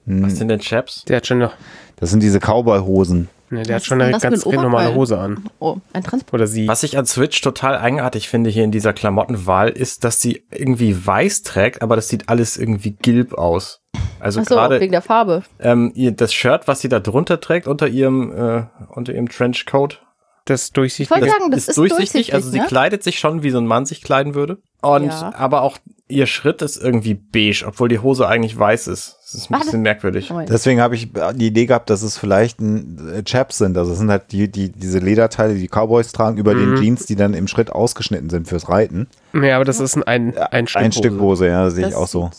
Was 0.06 0.36
sind 0.36 0.48
denn 0.48 0.60
Chaps? 0.60 1.04
Der 1.06 1.16
hat 1.16 1.26
schon 1.26 1.38
noch, 1.38 1.54
Das 1.96 2.10
sind 2.10 2.22
diese 2.22 2.38
Cowboy-Hosen. 2.38 3.28
ne, 3.48 3.62
der 3.62 3.76
hat 3.76 3.84
schon 3.84 4.02
eine 4.02 4.18
ganz 4.18 4.44
ein 4.46 4.54
normale? 4.54 4.94
Hose 4.94 5.18
an. 5.18 5.48
Oh, 5.60 5.78
ein 5.94 6.02
Transport. 6.02 6.34
Oder 6.34 6.46
sie. 6.46 6.68
Was 6.68 6.82
ich 6.82 6.98
an 6.98 7.06
Switch 7.06 7.40
total 7.40 7.78
eigenartig 7.78 8.28
finde 8.28 8.50
hier 8.50 8.64
in 8.64 8.70
dieser 8.70 8.92
Klamottenwahl, 8.92 9.70
ist, 9.70 10.04
dass 10.04 10.20
sie 10.20 10.44
irgendwie 10.50 11.06
weiß 11.06 11.42
trägt, 11.42 11.80
aber 11.80 11.96
das 11.96 12.08
sieht 12.08 12.28
alles 12.28 12.58
irgendwie 12.58 12.90
gilb 12.90 13.32
aus. 13.32 13.80
Also 14.20 14.40
Achso, 14.40 14.54
gerade 14.54 14.78
wegen 14.80 14.92
der 14.92 15.02
Farbe. 15.02 15.42
ähm, 15.58 15.90
ihr, 15.94 16.12
das 16.12 16.34
Shirt, 16.34 16.68
was 16.68 16.80
sie 16.80 16.88
da 16.90 17.00
drunter 17.00 17.40
trägt 17.40 17.66
unter 17.66 17.88
ihrem 17.88 18.30
äh, 18.32 18.64
unter 18.90 19.14
ihrem 19.14 19.28
Trenchcoat, 19.30 20.02
Das 20.46 20.64
Ich 20.66 20.68
wollte 20.68 20.80
durchsichtige. 20.80 21.26
sagen, 21.26 21.50
das 21.50 21.60
ist, 21.62 21.68
ist 21.70 21.76
durchsichtig. 21.78 22.12
durchsichtig. 22.12 22.34
Also 22.34 22.50
sie 22.50 22.58
ne? 22.60 22.66
kleidet 22.66 23.02
sich 23.02 23.18
schon, 23.18 23.42
wie 23.42 23.50
so 23.50 23.58
ein 23.58 23.66
Mann 23.66 23.86
sich 23.86 24.02
kleiden 24.02 24.34
würde. 24.34 24.58
Und 24.82 25.06
Ja. 25.06 25.32
aber 25.36 25.62
auch 25.62 25.78
ihr 26.06 26.26
Schritt 26.26 26.60
ist 26.60 26.76
irgendwie 26.76 27.14
beige, 27.14 27.64
obwohl 27.66 27.88
die 27.88 27.98
Hose 28.00 28.28
eigentlich 28.28 28.58
weiß 28.58 28.88
ist. 28.88 29.16
Das 29.22 29.34
ist 29.34 29.48
ein 29.48 29.54
Warte. 29.54 29.64
bisschen 29.64 29.80
merkwürdig. 29.80 30.28
Moment. 30.28 30.50
Deswegen 30.50 30.82
habe 30.82 30.94
ich 30.96 31.08
die 31.34 31.46
Idee 31.46 31.64
gehabt, 31.64 31.88
dass 31.88 32.02
es 32.02 32.18
vielleicht 32.18 32.60
ein 32.60 32.98
äh, 33.14 33.22
Chaps 33.24 33.56
sind. 33.56 33.78
Also 33.78 33.92
es 33.92 33.98
sind 33.98 34.10
halt 34.10 34.30
die, 34.32 34.48
die, 34.52 34.70
diese 34.70 34.98
Lederteile, 34.98 35.54
die 35.54 35.60
die 35.62 35.68
Cowboys 35.68 36.12
tragen, 36.12 36.36
über 36.36 36.54
Mhm. 36.54 36.74
den 36.74 36.82
Jeans, 36.82 37.06
die 37.06 37.16
dann 37.16 37.32
im 37.32 37.48
Schritt 37.48 37.70
ausgeschnitten 37.70 38.28
sind 38.28 38.46
fürs 38.46 38.68
Reiten. 38.68 39.08
Ja, 39.32 39.56
aber 39.56 39.64
das 39.64 39.80
ist 39.80 39.96
ein, 39.96 40.02
ein, 40.04 40.36
ein 40.36 40.66
Stück. 40.66 40.82
Ein 40.82 40.92
Stück 40.92 41.18
Hose, 41.20 41.48
ja, 41.48 41.70
sehe 41.70 41.86
ich 41.86 41.92
Das 41.94 41.98
auch 41.98 42.06
so. 42.08 42.30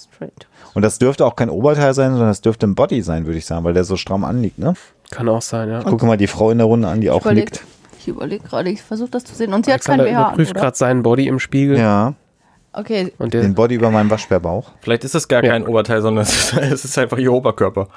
Und 0.76 0.82
das 0.84 1.00
dürfte 1.00 1.26
auch 1.26 1.36
kein 1.36 1.50
Oberteil 1.50 1.96
sein, 1.96 2.12
sondern 2.12 2.28
das 2.30 2.42
dürfte 2.42 2.68
ein 2.68 2.76
Body 2.76 3.02
sein, 3.02 3.26
würde 3.26 3.40
ich 3.40 3.46
sagen, 3.48 3.64
weil 3.64 3.74
der 3.74 3.84
so 3.84 3.98
stramm 3.98 4.24
anliegt, 4.24 4.60
ne? 4.60 4.76
Kann 5.10 5.28
auch 5.30 5.42
sein, 5.42 5.70
ja. 5.70 5.82
Gucke 5.84 6.06
mal 6.06 6.18
die 6.18 6.28
Frau 6.28 6.52
in 6.52 6.58
der 6.60 6.68
Runde 6.68 6.88
an, 6.88 7.02
die 7.02 7.10
auch 7.10 7.26
nickt. 7.26 7.64
Ich 8.06 8.10
überlege 8.10 8.48
gerade, 8.48 8.70
ich 8.70 8.84
versuche 8.84 9.10
das 9.10 9.24
zu 9.24 9.34
sehen. 9.34 9.52
Und 9.52 9.66
sie 9.66 9.74
hat 9.74 9.84
kein 9.84 10.00
Alexander 10.00 10.22
BH 10.22 10.28
überprüft 10.30 10.52
oder? 10.52 10.62
gerade 10.62 10.78
seinen 10.78 11.02
Body 11.02 11.28
im 11.28 11.40
Spiegel. 11.40 11.78
Ja, 11.80 12.14
Okay, 12.78 13.14
Und 13.20 13.34
der, 13.34 13.42
den 13.42 13.56
Body 13.56 13.76
über 13.76 13.90
meinem 13.90 14.10
Waschbärbauch. 14.10 14.72
Vielleicht 14.82 15.06
ist 15.06 15.16
es 15.16 15.28
gar 15.30 15.42
Ja. 15.44 15.52
kein 15.52 15.66
Oberteil, 15.66 16.02
sondern 16.02 16.24
es 16.24 16.34
ist, 16.54 16.58
es 16.58 16.86
ist 16.86 16.98
einfach 17.00 17.18
ihr 17.18 17.32
Oberkörper. 17.32 17.88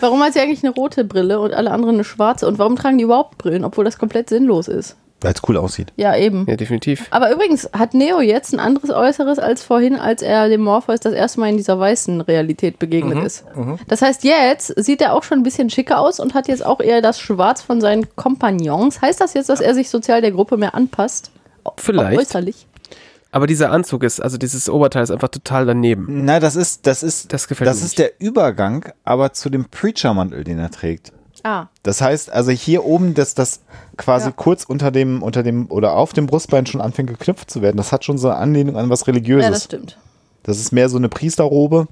warum 0.00 0.22
hat 0.22 0.34
sie 0.34 0.40
eigentlich 0.40 0.62
eine 0.64 0.74
rote 0.74 1.04
Brille 1.04 1.40
und 1.40 1.54
alle 1.54 1.70
anderen 1.70 1.94
eine 1.96 2.04
schwarze? 2.04 2.46
Und 2.46 2.58
warum 2.58 2.76
tragen 2.76 2.98
die 2.98 3.04
überhaupt 3.04 3.38
Brillen, 3.38 3.64
obwohl 3.64 3.84
das 3.84 3.98
komplett 3.98 4.28
sinnlos 4.28 4.68
ist? 4.68 4.96
Weil 5.24 5.32
es 5.34 5.42
cool 5.48 5.56
aussieht. 5.56 5.92
Ja, 5.96 6.16
eben. 6.16 6.46
ja, 6.48 6.56
definitiv. 6.56 7.06
Aber 7.10 7.32
übrigens 7.32 7.68
hat 7.72 7.94
Neo 7.94 8.20
jetzt 8.20 8.52
ein 8.52 8.60
anderes 8.60 8.90
Äußeres 8.90 9.38
als 9.38 9.62
vorhin, 9.64 9.96
als 9.96 10.22
er 10.22 10.48
dem 10.48 10.60
Morpheus 10.62 11.00
das 11.00 11.14
erste 11.14 11.40
Mal 11.40 11.48
in 11.50 11.56
dieser 11.56 11.78
weißen 11.78 12.20
Realität 12.20 12.78
begegnet 12.78 13.18
Mhm, 13.18 13.24
ist. 13.24 13.44
Das 13.88 14.02
heißt, 14.02 14.22
jetzt 14.24 14.74
sieht 14.82 15.00
er 15.00 15.14
auch 15.14 15.22
schon 15.22 15.38
ein 15.40 15.42
bisschen 15.42 15.70
schicker 15.70 15.98
aus 15.98 16.20
und 16.20 16.34
hat 16.34 16.46
jetzt 16.48 16.64
auch 16.64 16.80
eher 16.80 17.00
das 17.02 17.18
Schwarz 17.18 17.62
von 17.62 17.80
seinen 17.80 18.14
Kompagnons. 18.16 19.00
Heißt 19.02 19.20
das 19.20 19.34
jetzt, 19.34 19.48
dass 19.48 19.60
er 19.60 19.74
sich 19.74 19.88
sozial 19.90 20.20
der 20.20 20.30
Gruppe 20.32 20.56
mehr 20.56 20.74
anpasst? 20.74 21.30
Auch 21.64 21.74
Vielleicht. 21.78 22.18
äußerlich. 22.18 22.66
Aber 23.32 23.46
dieser 23.48 23.72
Anzug 23.72 24.04
ist, 24.04 24.20
also 24.20 24.38
dieses 24.38 24.68
Oberteil 24.70 25.02
ist 25.02 25.10
einfach 25.10 25.28
total 25.28 25.66
daneben. 25.66 26.06
Na, 26.24 26.38
das 26.38 26.54
ist, 26.54 26.86
das 26.86 27.02
ist, 27.02 27.32
Das 27.32 27.48
gefällt 27.48 27.68
das 27.68 27.80
mir 27.80 27.86
ist 27.86 27.98
der 27.98 28.12
Übergang, 28.20 28.84
aber 29.02 29.32
zu 29.32 29.50
dem 29.50 29.64
Preacher-Mantel, 29.64 30.44
den 30.44 30.60
er 30.60 30.70
trägt. 30.70 31.12
Ah, 31.46 31.66
Das 31.82 32.00
heißt, 32.00 32.32
also 32.32 32.50
hier 32.50 32.84
oben, 32.84 33.12
dass 33.14 33.34
das 33.34 33.60
quasi 33.98 34.26
Ja. 34.28 34.32
kurz 34.34 34.64
unter 34.64 34.90
dem, 34.90 35.22
unter 35.22 35.42
dem 35.42 35.70
oder 35.70 35.92
auf 35.94 36.12
dem 36.14 36.26
Brustbein 36.26 36.64
schon 36.64 36.80
anfängt 36.80 37.10
geknüpft 37.10 37.50
zu 37.50 37.60
werden. 37.60 37.76
Das 37.76 37.92
hat 37.92 38.04
schon 38.04 38.16
so 38.18 38.28
eine 38.28 38.38
Anlehnung 38.38 38.76
an 38.78 38.88
was 38.90 39.06
Religiöses. 39.06 39.44
ja, 39.44 39.50
das, 39.50 39.58
das 39.60 39.64
stimmt. 39.64 39.98
ist 40.46 40.72
mehr 40.72 40.88
so 40.88 40.96
eine 40.96 41.10
Priesterrobe, 41.10 41.86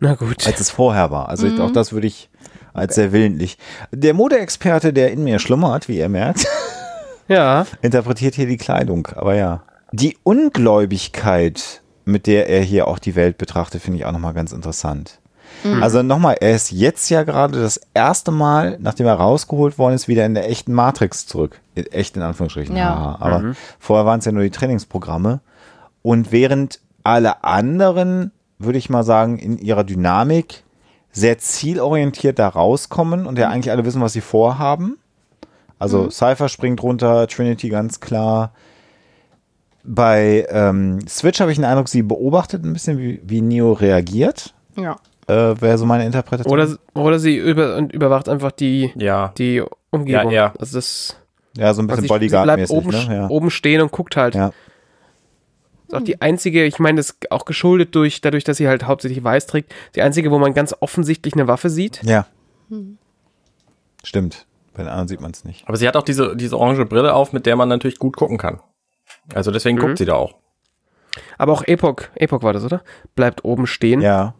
Na 0.00 0.14
gut. 0.16 0.44
als 0.46 0.58
es 0.60 0.70
vorher 0.70 1.10
war. 1.12 1.28
Also 1.28 1.46
Mhm. 1.46 1.60
auch 1.60 1.70
das 1.70 1.92
würde 1.92 2.08
ich 2.08 2.28
als 2.74 2.96
sehr 2.96 3.12
willentlich. 3.12 3.56
Der 3.92 4.14
Modeexperte, 4.14 4.92
der 4.92 5.12
in 5.12 5.22
mir 5.22 5.38
schlummert, 5.38 5.86
wie 5.88 5.98
ihr 5.98 6.08
merkt, 6.08 6.46
Ja. 7.28 7.66
interpretiert 7.82 8.34
hier 8.34 8.46
die 8.46 8.56
Kleidung, 8.56 9.06
aber 9.14 9.34
ja. 9.34 9.62
Die 9.92 10.16
Ungläubigkeit, 10.24 11.82
mit 12.04 12.26
der 12.26 12.48
er 12.48 12.62
hier 12.62 12.88
auch 12.88 12.98
die 12.98 13.14
Welt 13.16 13.38
betrachtet, 13.38 13.80
finde 13.82 13.98
ich 13.98 14.04
auch 14.06 14.12
nochmal 14.12 14.34
ganz 14.34 14.52
interessant. 14.52 15.20
Also 15.82 16.02
nochmal, 16.02 16.36
er 16.40 16.54
ist 16.54 16.70
jetzt 16.70 17.08
ja 17.10 17.22
gerade 17.24 17.60
das 17.60 17.80
erste 17.94 18.30
Mal, 18.30 18.76
nachdem 18.80 19.06
er 19.06 19.14
rausgeholt 19.14 19.78
worden 19.78 19.94
ist, 19.94 20.06
wieder 20.08 20.24
in 20.24 20.34
der 20.34 20.48
echten 20.48 20.72
Matrix 20.72 21.26
zurück. 21.26 21.60
In- 21.74 21.86
Echt 21.92 22.16
in 22.16 22.22
Anführungsstrichen. 22.22 22.76
Ja. 22.76 22.84
haha. 22.94 23.16
Aber 23.20 23.54
vorher 23.78 24.06
waren 24.06 24.20
es 24.20 24.24
ja 24.24 24.32
nur 24.32 24.42
die 24.44 24.50
Trainingsprogramme. 24.50 25.40
Und 26.02 26.32
während 26.32 26.80
alle 27.02 27.42
anderen, 27.44 28.30
würde 28.58 28.78
ich 28.78 28.88
mal 28.90 29.02
sagen, 29.02 29.38
in 29.38 29.58
ihrer 29.58 29.84
Dynamik 29.84 30.62
sehr 31.10 31.38
zielorientiert 31.38 32.38
da 32.38 32.48
rauskommen 32.48 33.26
und 33.26 33.38
ja 33.38 33.48
eigentlich 33.48 33.70
alle 33.72 33.84
wissen, 33.84 34.00
was 34.02 34.12
sie 34.12 34.20
vorhaben. 34.20 34.98
Also 35.80 36.10
Cypher 36.10 36.48
springt 36.48 36.82
runter, 36.82 37.26
Trinity 37.28 37.68
ganz 37.68 38.00
klar. 38.00 38.52
Bei 39.84 40.46
ähm, 40.50 41.06
Switch 41.08 41.40
habe 41.40 41.50
ich 41.50 41.56
den 41.58 41.64
Eindruck, 41.64 41.88
sie 41.88 42.02
beobachtet 42.02 42.64
ein 42.64 42.72
bisschen, 42.72 42.98
wie, 42.98 43.20
wie 43.24 43.40
Neo 43.40 43.72
reagiert. 43.72 44.54
Ja. 44.76 44.96
Äh, 45.28 45.60
Wäre 45.60 45.76
so 45.78 45.84
meine 45.86 46.06
Interpretation. 46.06 46.52
Oder, 46.52 46.68
oder 46.94 47.18
sie 47.18 47.36
über, 47.36 47.76
und 47.76 47.92
überwacht 47.92 48.28
einfach 48.28 48.50
die, 48.50 48.92
Ja. 48.96 49.32
die 49.38 49.62
Umgebung. 49.90 50.30
Ja, 50.32 50.46
ja. 50.48 50.54
Also 50.58 50.78
das 50.78 51.16
ja, 51.56 51.74
so 51.74 51.82
ein 51.82 51.86
bisschen 51.86 52.02
sie, 52.02 52.08
sie 52.08 52.28
bleibt 52.28 52.68
Bodyguard-mäßig. 52.68 52.76
oben, 52.76 52.90
Ne? 52.90 53.14
Ja. 53.16 53.28
oben 53.28 53.50
stehen 53.50 53.80
und 53.82 53.92
guckt 53.92 54.16
halt. 54.16 54.34
Ja. 54.34 54.52
Ist 55.88 55.94
auch 55.94 56.02
die 56.02 56.20
einzige, 56.20 56.64
ich 56.64 56.78
meine, 56.78 56.96
das 56.98 57.10
ist 57.10 57.30
auch 57.32 57.44
geschuldet 57.46 57.94
durch, 57.94 58.20
dadurch, 58.20 58.44
dass 58.44 58.58
sie 58.58 58.68
halt 58.68 58.84
hauptsächlich 58.86 59.22
weiß 59.24 59.46
trägt, 59.46 59.74
die 59.94 60.02
einzige, 60.02 60.30
wo 60.30 60.38
man 60.38 60.52
ganz 60.54 60.74
offensichtlich 60.80 61.34
eine 61.34 61.46
Waffe 61.48 61.70
sieht. 61.70 62.02
ja. 62.04 62.26
Stimmt. 64.04 64.46
Bei 64.74 64.82
den 64.84 64.88
anderen 64.90 65.08
sieht 65.08 65.20
man 65.20 65.32
es 65.32 65.44
nicht. 65.44 65.66
Aber 65.66 65.76
sie 65.76 65.88
hat 65.88 65.96
auch 65.96 66.02
diese, 66.04 66.36
diese 66.36 66.56
orange 66.56 66.84
Brille 66.84 67.14
auf, 67.14 67.32
mit 67.32 67.46
der 67.46 67.56
man 67.56 67.68
natürlich 67.68 67.98
gut 67.98 68.16
gucken 68.16 68.38
kann. 68.38 68.60
Also 69.34 69.50
deswegen 69.50 69.76
guckt 69.78 69.98
sie 69.98 70.04
da 70.04 70.14
auch. 70.14 70.34
Aber 71.36 71.52
auch 71.52 71.62
Epoch, 71.66 72.02
Epoch 72.14 72.42
war 72.42 72.52
das, 72.52 72.62
oder? 72.64 72.82
Bleibt 73.16 73.44
oben 73.44 73.66
stehen 73.66 74.00
Ja. 74.00 74.34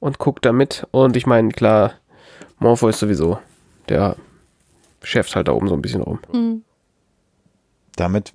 Und 0.00 0.18
guckt 0.18 0.44
da 0.44 0.52
mit. 0.52 0.86
Und 0.90 1.16
ich 1.16 1.26
meine, 1.26 1.50
klar, 1.50 1.92
Morpho 2.58 2.88
ist 2.88 2.98
sowieso, 2.98 3.38
der 3.88 4.16
schäft 5.02 5.36
halt 5.36 5.48
da 5.48 5.52
oben 5.52 5.68
so 5.68 5.74
ein 5.74 5.82
bisschen 5.82 6.02
rum. 6.02 6.20
Damit. 7.96 8.32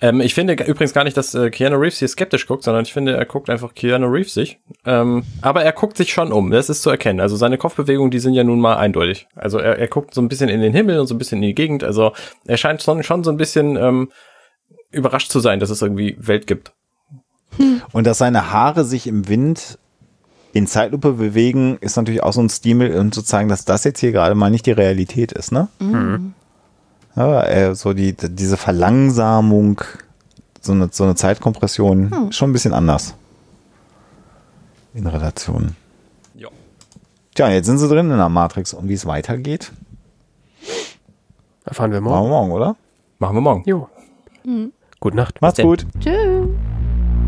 Ähm, 0.00 0.20
ich 0.20 0.34
finde 0.34 0.52
übrigens 0.52 0.92
gar 0.92 1.04
nicht, 1.04 1.16
dass 1.16 1.34
äh, 1.34 1.50
Keanu 1.50 1.76
Reeves 1.76 1.98
hier 1.98 2.08
skeptisch 2.08 2.46
guckt, 2.46 2.64
sondern 2.64 2.84
ich 2.84 2.92
finde, 2.92 3.16
er 3.16 3.24
guckt 3.24 3.48
einfach 3.48 3.74
Keanu 3.74 4.08
Reeves 4.08 4.34
sich. 4.34 4.58
Ähm, 4.84 5.24
aber 5.40 5.62
er 5.64 5.72
guckt 5.72 5.96
sich 5.96 6.12
schon 6.12 6.32
um, 6.32 6.50
das 6.50 6.68
ist 6.68 6.82
zu 6.82 6.90
erkennen. 6.90 7.20
Also 7.20 7.36
seine 7.36 7.56
Kopfbewegungen, 7.56 8.10
die 8.10 8.18
sind 8.18 8.34
ja 8.34 8.44
nun 8.44 8.60
mal 8.60 8.76
eindeutig. 8.76 9.26
Also 9.34 9.58
er, 9.58 9.78
er 9.78 9.88
guckt 9.88 10.12
so 10.12 10.20
ein 10.20 10.28
bisschen 10.28 10.50
in 10.50 10.60
den 10.60 10.74
Himmel 10.74 11.00
und 11.00 11.06
so 11.06 11.14
ein 11.14 11.18
bisschen 11.18 11.38
in 11.38 11.48
die 11.48 11.54
Gegend. 11.54 11.82
Also 11.82 12.12
er 12.46 12.58
scheint 12.58 12.82
schon, 12.82 13.02
schon 13.02 13.24
so 13.24 13.30
ein 13.30 13.38
bisschen 13.38 13.76
ähm, 13.76 14.10
überrascht 14.90 15.30
zu 15.30 15.40
sein, 15.40 15.60
dass 15.60 15.70
es 15.70 15.80
irgendwie 15.80 16.16
Welt 16.18 16.46
gibt. 16.46 16.74
Und 17.92 18.06
dass 18.06 18.18
seine 18.18 18.52
Haare 18.52 18.84
sich 18.84 19.06
im 19.06 19.28
Wind 19.28 19.78
in 20.56 20.66
Zeitlupe 20.66 21.12
bewegen, 21.12 21.76
ist 21.80 21.96
natürlich 21.96 22.22
auch 22.22 22.32
so 22.32 22.40
ein 22.40 22.48
Stil, 22.48 22.96
um 22.98 23.12
zu 23.12 23.22
zeigen, 23.22 23.48
dass 23.48 23.64
das 23.64 23.84
jetzt 23.84 24.00
hier 24.00 24.12
gerade 24.12 24.34
mal 24.34 24.50
nicht 24.50 24.64
die 24.66 24.72
Realität 24.72 25.32
ist, 25.32 25.52
ne? 25.52 25.68
Ja, 27.14 27.42
äh, 27.44 27.74
so 27.74 27.92
die, 27.92 28.14
diese 28.14 28.56
Verlangsamung, 28.56 29.82
so 30.60 30.72
eine, 30.72 30.88
so 30.90 31.04
eine 31.04 31.14
Zeitkompression, 31.14 32.32
schon 32.32 32.50
ein 32.50 32.52
bisschen 32.52 32.72
anders. 32.72 33.14
In 34.94 35.06
Relation. 35.06 35.76
Ja. 36.34 36.48
Tja, 37.34 37.50
jetzt 37.50 37.66
sind 37.66 37.76
sie 37.78 37.88
drin 37.88 38.10
in 38.10 38.16
der 38.16 38.28
Matrix 38.30 38.72
und 38.72 38.88
wie 38.88 38.94
es 38.94 39.04
weitergeht, 39.04 39.72
Erfahren 41.66 41.92
wir 41.92 42.00
machen 42.00 42.14
wir 42.14 42.28
morgen. 42.28 42.48
morgen, 42.48 42.52
oder? 42.52 42.76
Machen 43.18 43.36
wir 43.36 43.40
morgen. 43.40 43.62
Jo. 43.66 43.88
Gute 45.00 45.16
Nacht. 45.16 45.42
Macht's 45.42 45.60
gut. 45.60 45.86
Tschüss. 46.00 46.48